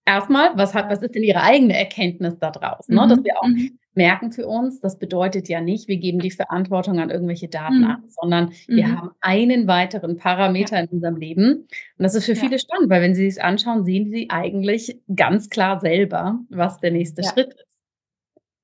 [0.04, 2.88] erstmal, was hat, was ist denn Ihre eigene Erkenntnis da draus?
[2.88, 3.06] Ne?
[3.08, 3.78] Dass mhm, wir auch mhm.
[3.96, 7.86] Merken für uns, das bedeutet ja nicht, wir geben die Verantwortung an irgendwelche Daten mhm.
[7.86, 8.98] ab, sondern wir mhm.
[8.98, 10.82] haben einen weiteren Parameter ja.
[10.82, 11.50] in unserem Leben.
[11.52, 11.68] Und
[11.98, 12.40] das ist für ja.
[12.40, 16.90] viele spannend, weil wenn Sie es anschauen, sehen Sie eigentlich ganz klar selber, was der
[16.90, 17.30] nächste ja.
[17.30, 17.80] Schritt ist.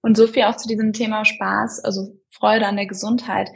[0.02, 3.50] Und so viel auch zu diesem Thema Spaß, also Freude an der Gesundheit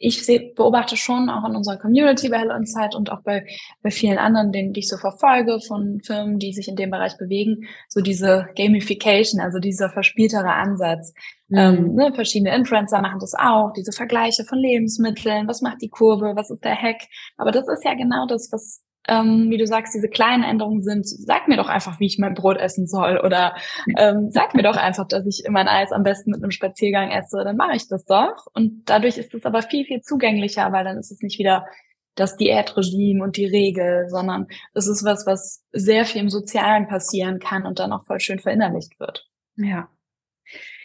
[0.00, 3.46] ich seh, beobachte schon auch in unserer Community bei Hello Insight und auch bei,
[3.82, 7.16] bei vielen anderen, denen, die ich so verfolge, von Firmen, die sich in dem Bereich
[7.16, 11.14] bewegen, so diese Gamification, also dieser verspieltere Ansatz.
[11.48, 11.58] Mhm.
[11.58, 16.32] Ähm, ne, verschiedene Influencer machen das auch, diese Vergleiche von Lebensmitteln, was macht die Kurve,
[16.36, 17.02] was ist der Hack.
[17.36, 21.08] Aber das ist ja genau das, was ähm, wie du sagst, diese kleinen Änderungen sind,
[21.08, 23.56] sag mir doch einfach, wie ich mein Brot essen soll oder
[23.96, 27.10] ähm, sag mir doch einfach, dass ich immer ein Eis am besten mit einem Spaziergang
[27.10, 28.46] esse, dann mache ich das doch.
[28.54, 31.66] Und dadurch ist es aber viel, viel zugänglicher, weil dann ist es nicht wieder
[32.14, 37.38] das Diätregime und die Regel, sondern es ist was, was sehr viel im Sozialen passieren
[37.38, 39.28] kann und dann auch voll schön verinnerlicht wird.
[39.56, 39.88] Ja.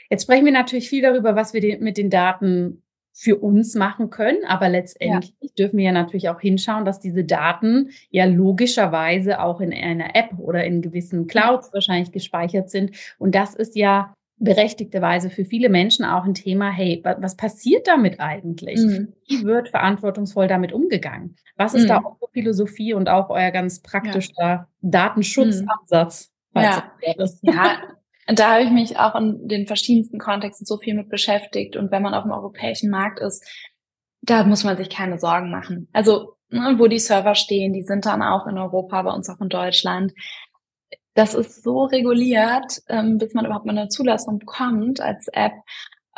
[0.09, 2.82] Jetzt sprechen wir natürlich viel darüber, was wir mit den Daten
[3.13, 4.43] für uns machen können.
[4.45, 5.49] Aber letztendlich ja.
[5.57, 10.31] dürfen wir ja natürlich auch hinschauen, dass diese Daten ja logischerweise auch in einer App
[10.39, 12.95] oder in gewissen Clouds wahrscheinlich gespeichert sind.
[13.19, 18.19] Und das ist ja berechtigterweise für viele Menschen auch ein Thema, hey, was passiert damit
[18.19, 18.79] eigentlich?
[18.79, 19.13] Mhm.
[19.27, 21.35] Wie wird verantwortungsvoll damit umgegangen?
[21.55, 21.87] Was ist mhm.
[21.87, 24.67] da eure Philosophie und auch euer ganz praktischer ja.
[24.81, 26.31] Datenschutzansatz?
[26.55, 26.91] Ja.
[27.41, 27.77] ja,
[28.27, 31.75] da habe ich mich auch in den verschiedensten Kontexten so viel mit beschäftigt.
[31.75, 33.45] Und wenn man auf dem europäischen Markt ist,
[34.21, 35.89] da muss man sich keine Sorgen machen.
[35.91, 39.41] Also, ne, wo die Server stehen, die sind dann auch in Europa, bei uns auch
[39.41, 40.13] in Deutschland.
[41.13, 45.53] Das ist so reguliert, ähm, bis man überhaupt mal eine Zulassung bekommt als App,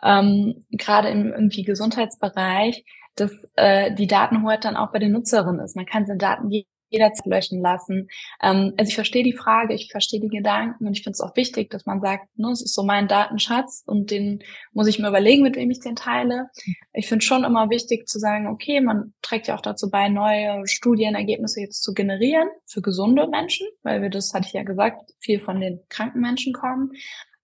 [0.03, 2.85] ähm, gerade im irgendwie Gesundheitsbereich,
[3.15, 5.75] dass äh, die Datenhoheit dann auch bei den Nutzerinnen ist.
[5.75, 6.49] Man kann seine Daten
[6.89, 8.07] jederzeit löschen lassen.
[8.41, 11.35] Ähm, also ich verstehe die Frage, ich verstehe die Gedanken und ich finde es auch
[11.35, 15.09] wichtig, dass man sagt, ne, es ist so mein Datenschatz und den muss ich mir
[15.09, 16.49] überlegen, mit wem ich den teile.
[16.93, 20.67] Ich finde schon immer wichtig zu sagen, okay, man trägt ja auch dazu bei, neue
[20.67, 25.39] Studienergebnisse jetzt zu generieren für gesunde Menschen, weil wir das, hatte ich ja gesagt, viel
[25.39, 26.91] von den kranken Menschen kommen.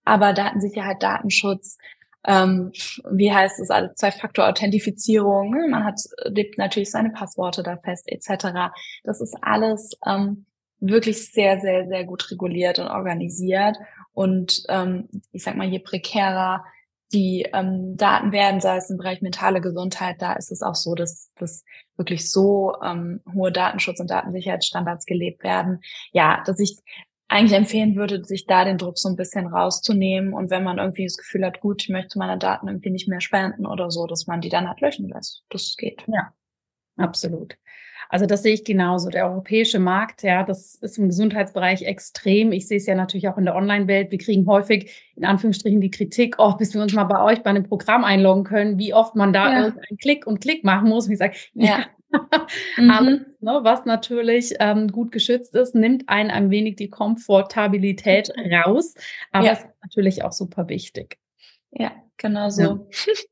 [0.04, 1.78] Aber Datensicherheit, Datenschutz,
[2.24, 2.72] ähm,
[3.10, 8.72] wie heißt es alles, Zwei-Faktor-Authentifizierung, man hat, lebt natürlich seine Passworte da fest, etc.
[9.04, 10.46] Das ist alles ähm,
[10.78, 13.76] wirklich sehr, sehr, sehr gut reguliert und organisiert.
[14.12, 16.64] Und ähm, ich sag mal, je prekärer
[17.12, 20.94] die ähm, Daten werden, sei es im Bereich mentale Gesundheit, da ist es auch so,
[20.94, 21.62] dass, dass
[21.96, 25.80] wirklich so ähm, hohe Datenschutz- und Datensicherheitsstandards gelebt werden.
[26.12, 26.78] Ja, dass ich
[27.32, 31.04] eigentlich empfehlen würde, sich da den Druck so ein bisschen rauszunehmen und wenn man irgendwie
[31.04, 34.26] das Gefühl hat, gut, ich möchte meine Daten irgendwie nicht mehr spenden oder so, dass
[34.26, 35.42] man die dann halt löschen lässt.
[35.48, 36.04] Das geht.
[36.06, 36.32] Ja,
[36.96, 37.56] absolut.
[38.10, 39.08] Also das sehe ich genauso.
[39.08, 42.52] Der europäische Markt, ja, das ist im Gesundheitsbereich extrem.
[42.52, 44.10] Ich sehe es ja natürlich auch in der Online-Welt.
[44.10, 47.48] Wir kriegen häufig in Anführungsstrichen die Kritik, oh, bis wir uns mal bei euch bei
[47.48, 49.64] einem Programm einloggen können, wie oft man da ja.
[49.64, 51.06] einen Klick und Klick machen muss.
[51.06, 52.01] Und ich sage, ja, mhm.
[52.76, 58.94] Alles, ne, was natürlich ähm, gut geschützt ist, nimmt einen ein wenig die Komfortabilität raus.
[59.30, 59.52] Aber ja.
[59.52, 61.18] ist natürlich auch super wichtig.
[61.70, 62.88] Ja, genau so.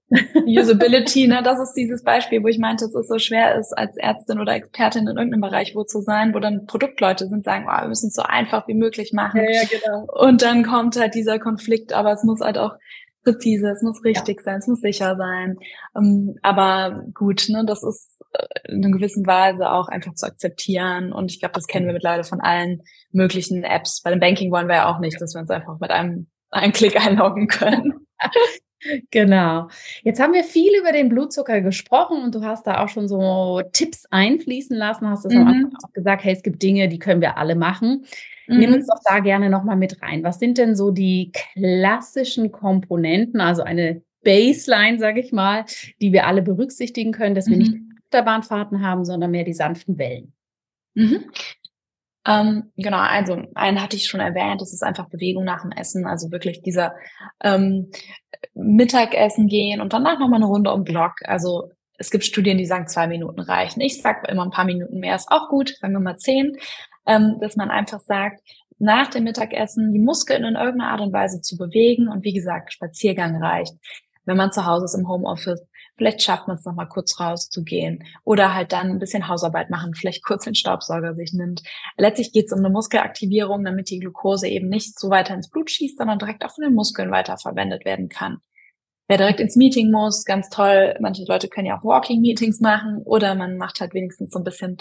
[0.08, 0.20] Ja.
[0.62, 3.96] Usability, ne, das ist dieses Beispiel, wo ich meinte, dass es so schwer ist, als
[3.96, 7.80] Ärztin oder Expertin in irgendeinem Bereich wo zu sein, wo dann Produktleute sind, sagen, oh,
[7.82, 9.42] wir müssen es so einfach wie möglich machen.
[9.42, 10.06] Ja, ja, genau.
[10.12, 12.76] Und dann kommt halt dieser Konflikt, aber es muss halt auch
[13.22, 14.44] präzise, es muss richtig ja.
[14.44, 15.58] sein, es muss sicher sein.
[15.94, 18.19] Um, ähm, aber gut, ne, das ist
[18.68, 21.12] in einer gewissen Weise auch einfach zu akzeptieren.
[21.12, 24.02] Und ich glaube, das kennen wir mittlerweile von allen möglichen Apps.
[24.02, 26.72] Bei dem Banking wollen wir ja auch nicht, dass wir uns einfach mit einem, einem
[26.72, 28.06] Klick einloggen können.
[29.10, 29.68] Genau.
[30.02, 33.60] Jetzt haben wir viel über den Blutzucker gesprochen und du hast da auch schon so
[33.72, 35.72] Tipps einfließen lassen, hast es mhm.
[35.84, 38.06] auch gesagt, hey, es gibt Dinge, die können wir alle machen.
[38.46, 38.58] Mhm.
[38.58, 40.24] Nimm uns doch da gerne nochmal mit rein.
[40.24, 45.64] Was sind denn so die klassischen Komponenten, also eine Baseline, sage ich mal,
[46.00, 47.62] die wir alle berücksichtigen können, dass wir mhm.
[47.62, 50.32] nicht Achterbahnfahrten haben, sondern mehr die sanften Wellen.
[50.94, 51.30] Mhm.
[52.26, 56.06] Ähm, genau, also einen hatte ich schon erwähnt, das ist einfach Bewegung nach dem Essen,
[56.06, 56.94] also wirklich dieser
[57.42, 57.90] ähm,
[58.52, 61.14] Mittagessen gehen und danach nochmal eine Runde um Block.
[61.24, 63.80] Also es gibt Studien, die sagen, zwei Minuten reichen.
[63.80, 66.56] Ich sage immer ein paar Minuten mehr ist auch gut, sagen wir mal zehn,
[67.06, 68.40] ähm, dass man einfach sagt,
[68.78, 72.72] nach dem Mittagessen die Muskeln in irgendeiner Art und Weise zu bewegen und wie gesagt,
[72.72, 73.74] Spaziergang reicht.
[74.24, 75.66] Wenn man zu Hause ist im Homeoffice,
[76.00, 79.92] Vielleicht schafft man es noch mal kurz rauszugehen oder halt dann ein bisschen Hausarbeit machen,
[79.92, 81.62] vielleicht kurz den Staubsauger sich nimmt.
[81.98, 85.70] Letztlich geht es um eine Muskelaktivierung, damit die Glucose eben nicht so weiter ins Blut
[85.70, 88.38] schießt, sondern direkt auch von den Muskeln weiterverwendet werden kann.
[89.08, 90.94] Wer direkt ins Meeting muss, ganz toll.
[91.00, 94.78] Manche Leute können ja auch Walking-Meetings machen oder man macht halt wenigstens so ein bisschen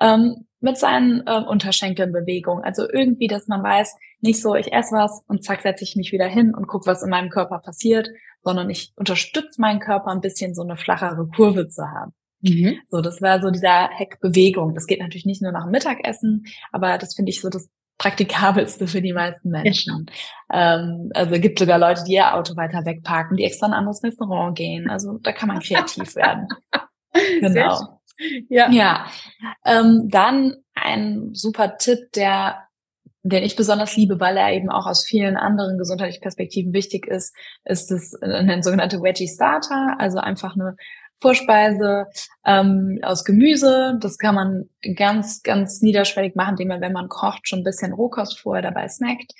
[0.00, 2.62] ähm, mit seinen äh, Unterschenkeln Bewegung.
[2.64, 6.12] Also irgendwie, dass man weiß, nicht so, ich esse was und zack, setze ich mich
[6.12, 8.08] wieder hin und gucke, was in meinem Körper passiert,
[8.42, 12.12] sondern ich unterstütze meinen Körper ein bisschen so eine flachere Kurve zu haben.
[12.40, 12.80] Mhm.
[12.90, 14.74] So, das war so dieser Heckbewegung.
[14.74, 17.68] Das geht natürlich nicht nur nach dem Mittagessen, aber das finde ich so das
[17.98, 20.06] praktikabelste für die meisten Menschen.
[20.52, 20.80] Ja.
[20.80, 24.02] Ähm, also gibt sogar Leute, die ihr Auto weiter wegparken, die extra in ein anderes
[24.02, 24.90] Restaurant gehen.
[24.90, 26.48] Also da kann man kreativ werden.
[27.40, 28.00] Genau.
[28.48, 28.70] Ja.
[28.70, 29.06] Ja.
[29.64, 32.66] Ähm, dann ein super Tipp, der
[33.22, 37.34] den ich besonders liebe, weil er eben auch aus vielen anderen gesundheitlichen Perspektiven wichtig ist,
[37.64, 40.76] ist das ein sogenannte Veggie Starter, also einfach eine
[41.20, 42.06] Vorspeise
[42.44, 43.96] ähm, aus Gemüse.
[44.00, 47.92] Das kann man ganz, ganz niederschwellig machen, indem man, wenn man kocht, schon ein bisschen
[47.92, 49.32] Rohkost vorher dabei snackt.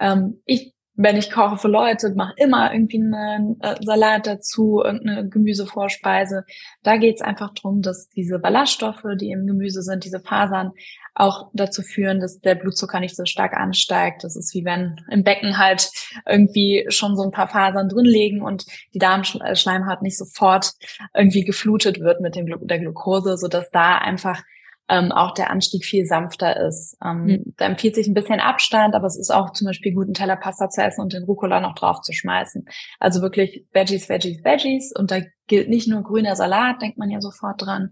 [0.00, 5.28] Ähm, ich wenn ich koche für Leute, mache immer irgendwie einen äh, Salat dazu, irgendeine
[5.28, 6.44] Gemüsevorspeise.
[6.82, 10.72] Da geht es einfach drum, dass diese Ballaststoffe, die im Gemüse sind, diese Fasern,
[11.16, 14.22] auch dazu führen, dass der Blutzucker nicht so stark ansteigt.
[14.22, 15.90] Das ist wie wenn im Becken halt
[16.26, 20.72] irgendwie schon so ein paar Fasern drin liegen und die Darmschleimhaut nicht sofort
[21.14, 24.42] irgendwie geflutet wird mit dem, der Glucose, sodass da einfach
[24.88, 26.96] ähm, auch der Anstieg viel sanfter ist.
[27.04, 27.54] Ähm, mhm.
[27.56, 30.36] Da empfiehlt sich ein bisschen Abstand, aber es ist auch zum Beispiel gut, einen Teller
[30.36, 32.66] Pasta zu essen und den Rucola noch drauf zu schmeißen.
[33.00, 34.92] Also wirklich Veggies, Veggies, Veggies.
[34.96, 37.90] Und da gilt nicht nur grüner Salat, denkt man ja sofort dran.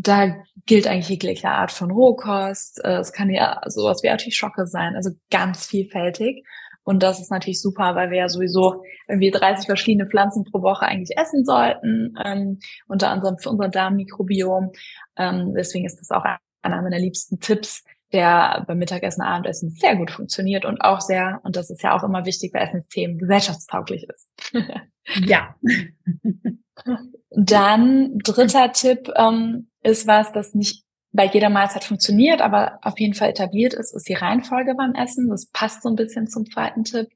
[0.00, 0.36] Da
[0.66, 2.84] gilt eigentlich jegliche Art von Rohkost.
[2.84, 6.44] Äh, es kann ja sowas wie Artischocke sein, also ganz vielfältig.
[6.84, 10.86] Und das ist natürlich super, weil wir ja sowieso irgendwie 30 verschiedene Pflanzen pro Woche
[10.86, 14.70] eigentlich essen sollten, ähm, unter anderem für unser Darmmikrobiom.
[15.16, 16.24] Ähm, deswegen ist das auch
[16.62, 21.56] einer meiner liebsten Tipps, der beim Mittagessen, Abendessen sehr gut funktioniert und auch sehr, und
[21.56, 24.30] das ist ja auch immer wichtig bei Essensthemen, gesellschaftstauglich ist.
[25.26, 25.56] ja.
[27.30, 33.14] Dann dritter Tipp ähm, ist was, das nicht bei jeder Mahlzeit funktioniert, aber auf jeden
[33.14, 35.28] Fall etabliert ist, ist die Reihenfolge beim Essen.
[35.28, 37.08] Das passt so ein bisschen zum zweiten Tipp.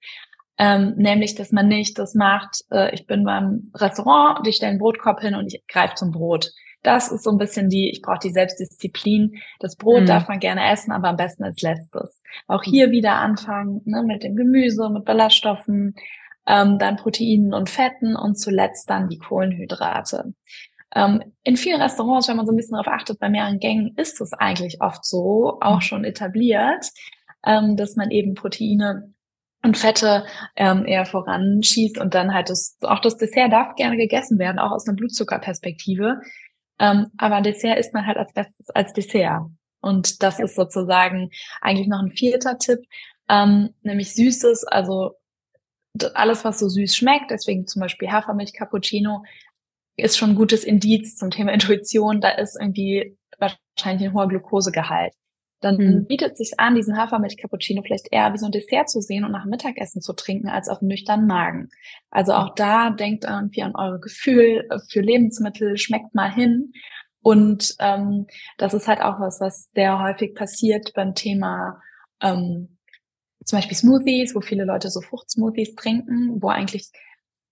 [0.58, 4.70] Ähm, nämlich, dass man nicht das macht, äh, ich bin beim Restaurant und ich stelle
[4.70, 6.50] einen Brotkorb hin und ich greife zum Brot.
[6.82, 9.40] Das ist so ein bisschen die, ich brauche die Selbstdisziplin.
[9.60, 10.06] Das Brot mhm.
[10.06, 12.20] darf man gerne essen, aber am besten als letztes.
[12.48, 15.94] Auch hier wieder anfangen ne, mit dem Gemüse, mit Ballaststoffen,
[16.46, 20.34] ähm, dann Proteinen und Fetten und zuletzt dann die Kohlenhydrate.
[20.94, 24.20] Ähm, in vielen Restaurants, wenn man so ein bisschen darauf achtet, bei mehreren Gängen ist
[24.20, 25.80] es eigentlich oft so, auch mhm.
[25.80, 26.86] schon etabliert,
[27.46, 29.12] ähm, dass man eben Proteine
[29.64, 30.24] und Fette
[30.56, 34.72] ähm, eher voranschießt und dann halt das, auch das Dessert darf gerne gegessen werden, auch
[34.72, 36.20] aus einer Blutzuckerperspektive.
[36.78, 39.42] Ähm, aber Dessert isst man halt als bestes als Dessert.
[39.80, 41.30] Und das ist sozusagen
[41.60, 42.80] eigentlich noch ein vierter Tipp,
[43.28, 45.12] ähm, nämlich Süßes, also
[46.14, 49.24] alles, was so süß schmeckt, deswegen zum Beispiel Hafermilch Cappuccino,
[49.96, 52.20] ist schon ein gutes Indiz zum Thema Intuition.
[52.20, 55.12] Da ist irgendwie wahrscheinlich ein hoher Glukosegehalt.
[55.60, 56.06] Dann hm.
[56.06, 59.30] bietet es sich an, diesen Hafermilch-Cappuccino vielleicht eher wie so ein Dessert zu sehen und
[59.30, 61.70] nach Mittagessen zu trinken, als auf einen nüchternen Magen.
[62.10, 66.72] Also auch da denkt irgendwie an eure Gefühl für Lebensmittel, schmeckt mal hin.
[67.22, 68.26] Und ähm,
[68.58, 71.80] das ist halt auch was, was sehr häufig passiert beim Thema
[72.20, 72.76] ähm,
[73.44, 76.90] zum Beispiel Smoothies, wo viele Leute so Fruchtsmoothies trinken, wo eigentlich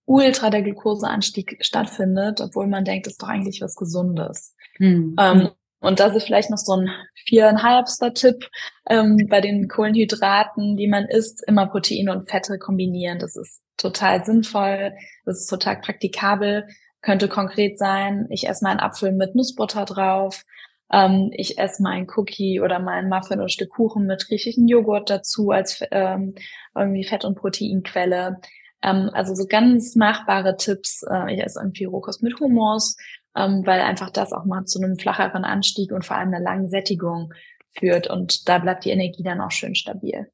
[0.05, 4.55] ultra der Glukoseanstieg stattfindet, obwohl man denkt, das ist doch eigentlich was Gesundes.
[4.79, 5.15] Mhm.
[5.19, 6.89] Ähm, und das ist vielleicht noch so ein
[7.25, 8.47] viereinhalbster Tipp
[8.87, 13.17] ähm, bei den Kohlenhydraten, die man isst, immer Proteine und Fette kombinieren.
[13.17, 14.93] Das ist total sinnvoll,
[15.25, 16.67] das ist total praktikabel,
[17.01, 20.43] könnte konkret sein, ich esse mal einen Apfel mit Nussbutter drauf,
[20.91, 24.27] ähm, ich esse mal einen Cookie oder mal einen Muffin oder ein Stück Kuchen mit
[24.27, 26.35] griechischen Joghurt dazu als ähm,
[26.75, 28.39] irgendwie Fett- und Proteinquelle.
[28.83, 31.03] Ähm, also so ganz machbare Tipps.
[31.09, 32.97] Äh, ich esse irgendwie Rohkost mit Hummus,
[33.35, 36.67] ähm, weil einfach das auch mal zu einem flacheren Anstieg und vor allem einer langen
[36.67, 37.33] Sättigung
[37.77, 38.07] führt.
[38.07, 40.29] Und da bleibt die Energie dann auch schön stabil.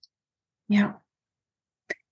[0.69, 1.01] Ja.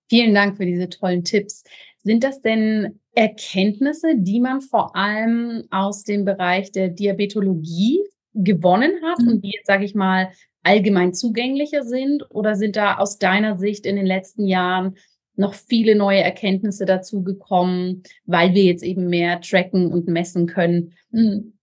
[0.08, 1.64] Vielen Dank für diese tollen Tipps.
[1.98, 8.04] Sind das denn Erkenntnisse, die man vor allem aus dem Bereich der Diabetologie
[8.36, 9.28] gewonnen hat mhm.
[9.28, 10.30] und die jetzt, sage ich mal,
[10.62, 12.24] allgemein zugänglicher sind?
[12.30, 14.96] Oder sind da aus deiner Sicht in den letzten Jahren
[15.36, 20.94] noch viele neue Erkenntnisse dazu gekommen, weil wir jetzt eben mehr tracken und messen können?
[21.10, 21.54] Mhm.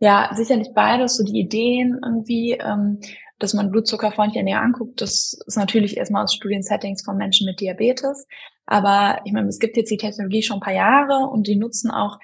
[0.00, 3.00] Ja, sicherlich beides, so die Ideen irgendwie, ähm,
[3.38, 8.26] dass man blutzuckerfreundlich näher anguckt, das ist natürlich erstmal aus Studiensettings von Menschen mit Diabetes.
[8.66, 11.90] Aber ich meine, es gibt jetzt die Technologie schon ein paar Jahre und die nutzen
[11.90, 12.18] auch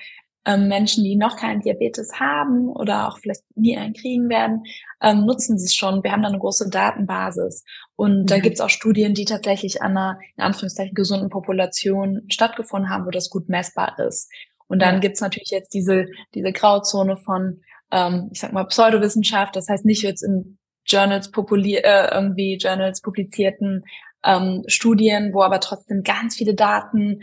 [0.47, 4.63] ähm, Menschen, die noch keinen Diabetes haben oder auch vielleicht nie einen kriegen werden,
[5.03, 6.03] ähm, nutzen sie es schon.
[6.03, 7.65] Wir haben da eine große Datenbasis.
[7.97, 8.27] Und mhm.
[8.27, 13.07] da gibt es auch Studien, die tatsächlich an einer, in Anführungszeichen, gesunden Population stattgefunden haben,
[13.07, 14.31] wo das gut messbar ist.
[14.67, 15.01] Und dann ja.
[15.01, 17.61] gibt's natürlich jetzt diese, diese Grauzone von,
[17.91, 23.01] ähm, ich sag mal, Pseudowissenschaft, das heißt nicht jetzt in Journals populier äh, irgendwie Journals
[23.01, 23.85] publizierten
[24.25, 27.21] ähm, Studien, wo aber trotzdem ganz viele Daten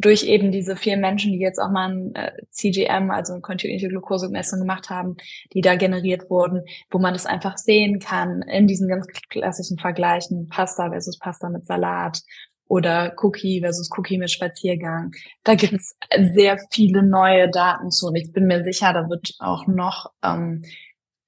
[0.00, 3.88] durch eben diese vier Menschen, die jetzt auch mal ein äh, CGM, also eine kontinuierliche
[3.88, 5.16] Glukosemessung gemacht haben,
[5.52, 10.48] die da generiert wurden, wo man das einfach sehen kann in diesen ganz klassischen Vergleichen
[10.48, 12.20] Pasta versus Pasta mit Salat
[12.66, 15.12] oder Cookie versus Cookie mit Spaziergang.
[15.42, 15.96] Da gibt es
[16.34, 20.62] sehr viele neue Daten zu und ich bin mir sicher, da wird auch noch ähm,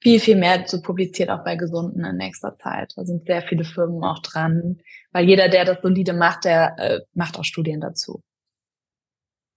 [0.01, 2.93] viel, viel mehr zu publiziert, auch bei Gesunden in nächster Zeit.
[2.97, 4.79] Da sind sehr viele Firmen auch dran,
[5.13, 8.23] weil jeder, der das solide macht, der äh, macht auch Studien dazu.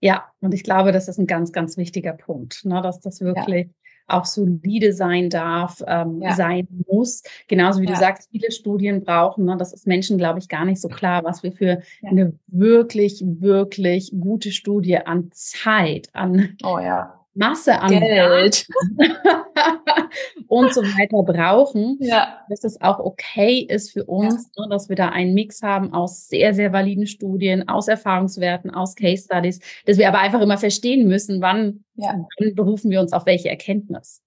[0.03, 3.67] Ja, und ich glaube, das ist ein ganz, ganz wichtiger Punkt, ne, dass das wirklich
[3.67, 4.17] ja.
[4.17, 6.35] auch solide sein darf, ähm, ja.
[6.35, 7.23] sein muss.
[7.47, 7.93] Genauso wie ja.
[7.93, 9.45] du sagst, viele Studien brauchen.
[9.45, 13.23] Ne, das ist Menschen, glaube ich, gar nicht so klar, was wir für eine wirklich,
[13.25, 18.67] wirklich gute Studie an Zeit, an oh, ja Masse an Geld
[20.47, 22.45] und so weiter brauchen, ja.
[22.49, 24.63] dass es auch okay ist für uns, ja.
[24.63, 28.95] ne, dass wir da einen Mix haben aus sehr, sehr validen Studien, aus Erfahrungswerten, aus
[28.95, 32.23] Case Studies, dass wir aber einfach immer verstehen müssen, wann, ja.
[32.39, 34.21] wann berufen wir uns auf welche Erkenntnis.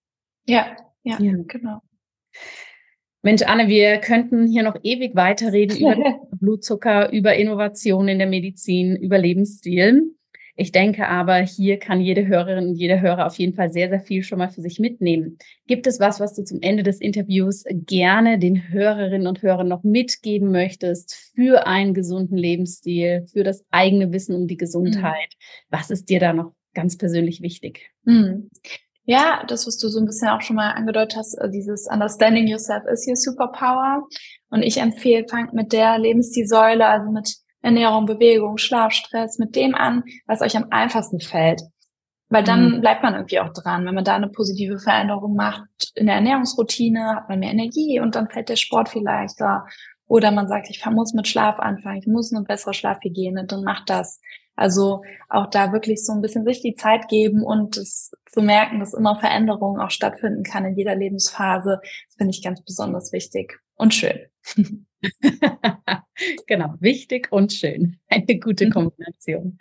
[0.47, 1.81] Ja, ja, genau.
[3.23, 5.97] Mensch, Anne, wir könnten hier noch ewig weiterreden über
[6.31, 10.16] Blutzucker, über Innovation in der Medizin, über Lebensstil.
[10.57, 14.01] Ich denke aber, hier kann jede Hörerin und jeder Hörer auf jeden Fall sehr, sehr
[14.01, 15.37] viel schon mal für sich mitnehmen.
[15.67, 19.83] Gibt es was, was du zum Ende des Interviews gerne den Hörerinnen und Hörern noch
[19.83, 25.13] mitgeben möchtest für einen gesunden Lebensstil, für das eigene Wissen um die Gesundheit?
[25.13, 25.67] Mhm.
[25.69, 27.91] Was ist dir da noch ganz persönlich wichtig?
[28.05, 28.49] Mhm.
[29.05, 32.49] Ja, das, was du so ein bisschen auch schon mal angedeutet hast, äh, dieses Understanding
[32.49, 34.09] Yourself is your Superpower.
[34.51, 37.37] Und ich empfehle, fangt mit der Lebensstilsäule, also mit
[37.67, 41.63] Ernährung, Bewegung, Schlaf, Stress, mit dem an, was euch am einfachsten fällt.
[42.29, 42.81] Weil dann mhm.
[42.81, 43.85] bleibt man irgendwie auch dran.
[43.85, 48.15] Wenn man da eine positive Veränderung macht in der Ernährungsroutine, hat man mehr Energie und
[48.15, 49.67] dann fällt der Sport viel leichter.
[50.07, 53.91] Oder man sagt, ich muss mit Schlaf anfangen, ich muss eine bessere Schlafhygiene, dann macht
[53.91, 54.21] das.
[54.55, 58.81] Also auch da wirklich so ein bisschen sich die Zeit geben und es zu merken,
[58.81, 61.81] dass immer Veränderungen auch stattfinden kann in jeder Lebensphase.
[61.83, 64.19] Das finde ich ganz besonders wichtig und schön.
[66.47, 67.99] genau, wichtig und schön.
[68.09, 68.71] Eine gute mhm.
[68.71, 69.59] Kombination.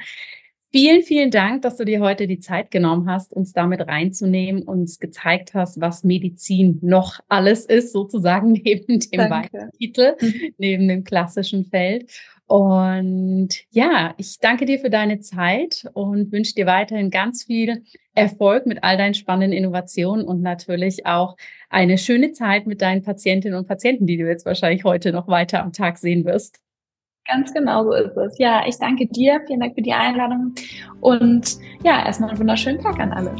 [0.72, 5.00] Vielen, vielen Dank, dass du dir heute die Zeit genommen hast, uns damit reinzunehmen, uns
[5.00, 10.54] gezeigt hast, was Medizin noch alles ist, sozusagen neben dem weiteren Titel, mhm.
[10.58, 12.12] neben dem klassischen Feld.
[12.48, 17.84] Und ja, ich danke dir für deine Zeit und wünsche dir weiterhin ganz viel
[18.14, 21.36] Erfolg mit all deinen spannenden Innovationen und natürlich auch
[21.70, 25.64] eine schöne Zeit mit deinen Patientinnen und Patienten, die du jetzt wahrscheinlich heute noch weiter
[25.64, 26.60] am Tag sehen wirst.
[27.28, 28.38] Ganz genau so ist es.
[28.38, 29.42] Ja, ich danke dir.
[29.48, 30.54] Vielen Dank für die Einladung.
[31.02, 33.36] Und ja, erstmal einen wunderschönen Tag an alle.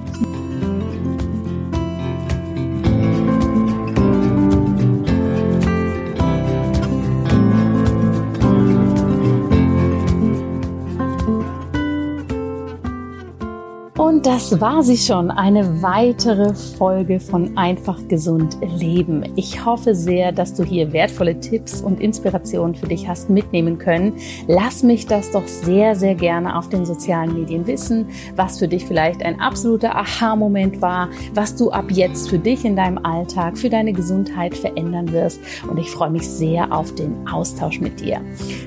[14.26, 19.24] Das war sie schon, eine weitere Folge von Einfach gesund leben.
[19.36, 24.14] Ich hoffe sehr, dass du hier wertvolle Tipps und Inspirationen für dich hast mitnehmen können.
[24.48, 28.86] Lass mich das doch sehr, sehr gerne auf den sozialen Medien wissen, was für dich
[28.86, 33.70] vielleicht ein absoluter Aha-Moment war, was du ab jetzt für dich in deinem Alltag, für
[33.70, 35.40] deine Gesundheit verändern wirst.
[35.70, 38.22] Und ich freue mich sehr auf den Austausch mit dir.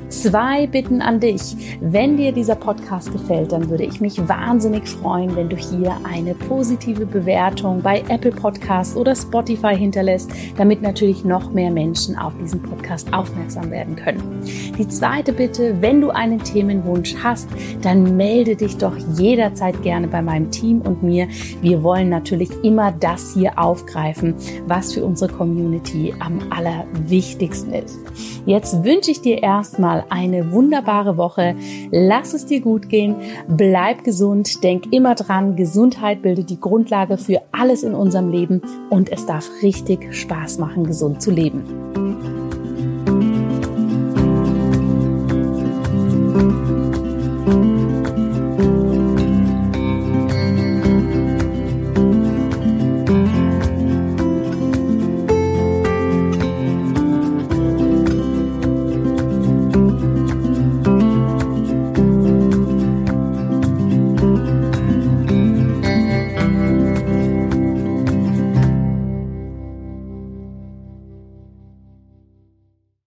[0.09, 1.79] Zwei Bitten an dich.
[1.81, 5.97] Wenn dir dieser Podcast gefällt, dann würde ich mich wahnsinnig freuen, freuen, wenn du hier
[6.05, 12.35] eine positive Bewertung bei Apple Podcasts oder Spotify hinterlässt, damit natürlich noch mehr Menschen auf
[12.39, 14.43] diesen Podcast aufmerksam werden können.
[14.77, 17.49] Die zweite Bitte, wenn du einen Themenwunsch hast,
[17.81, 21.29] dann melde dich doch jederzeit gerne bei meinem Team und mir.
[21.63, 24.35] Wir wollen natürlich immer das hier aufgreifen,
[24.67, 27.99] was für unsere Community am allerwichtigsten ist.
[28.45, 31.55] Jetzt wünsche ich dir erstmal eine wunderbare Woche.
[31.91, 33.17] Lass es dir gut gehen.
[33.47, 34.65] Bleib gesund.
[34.65, 38.61] Denk immer dran, Gesundheit bildet die Grundlage für alles in unserem Leben
[38.91, 42.08] und es darf richtig Spaß machen, gesund zu leben.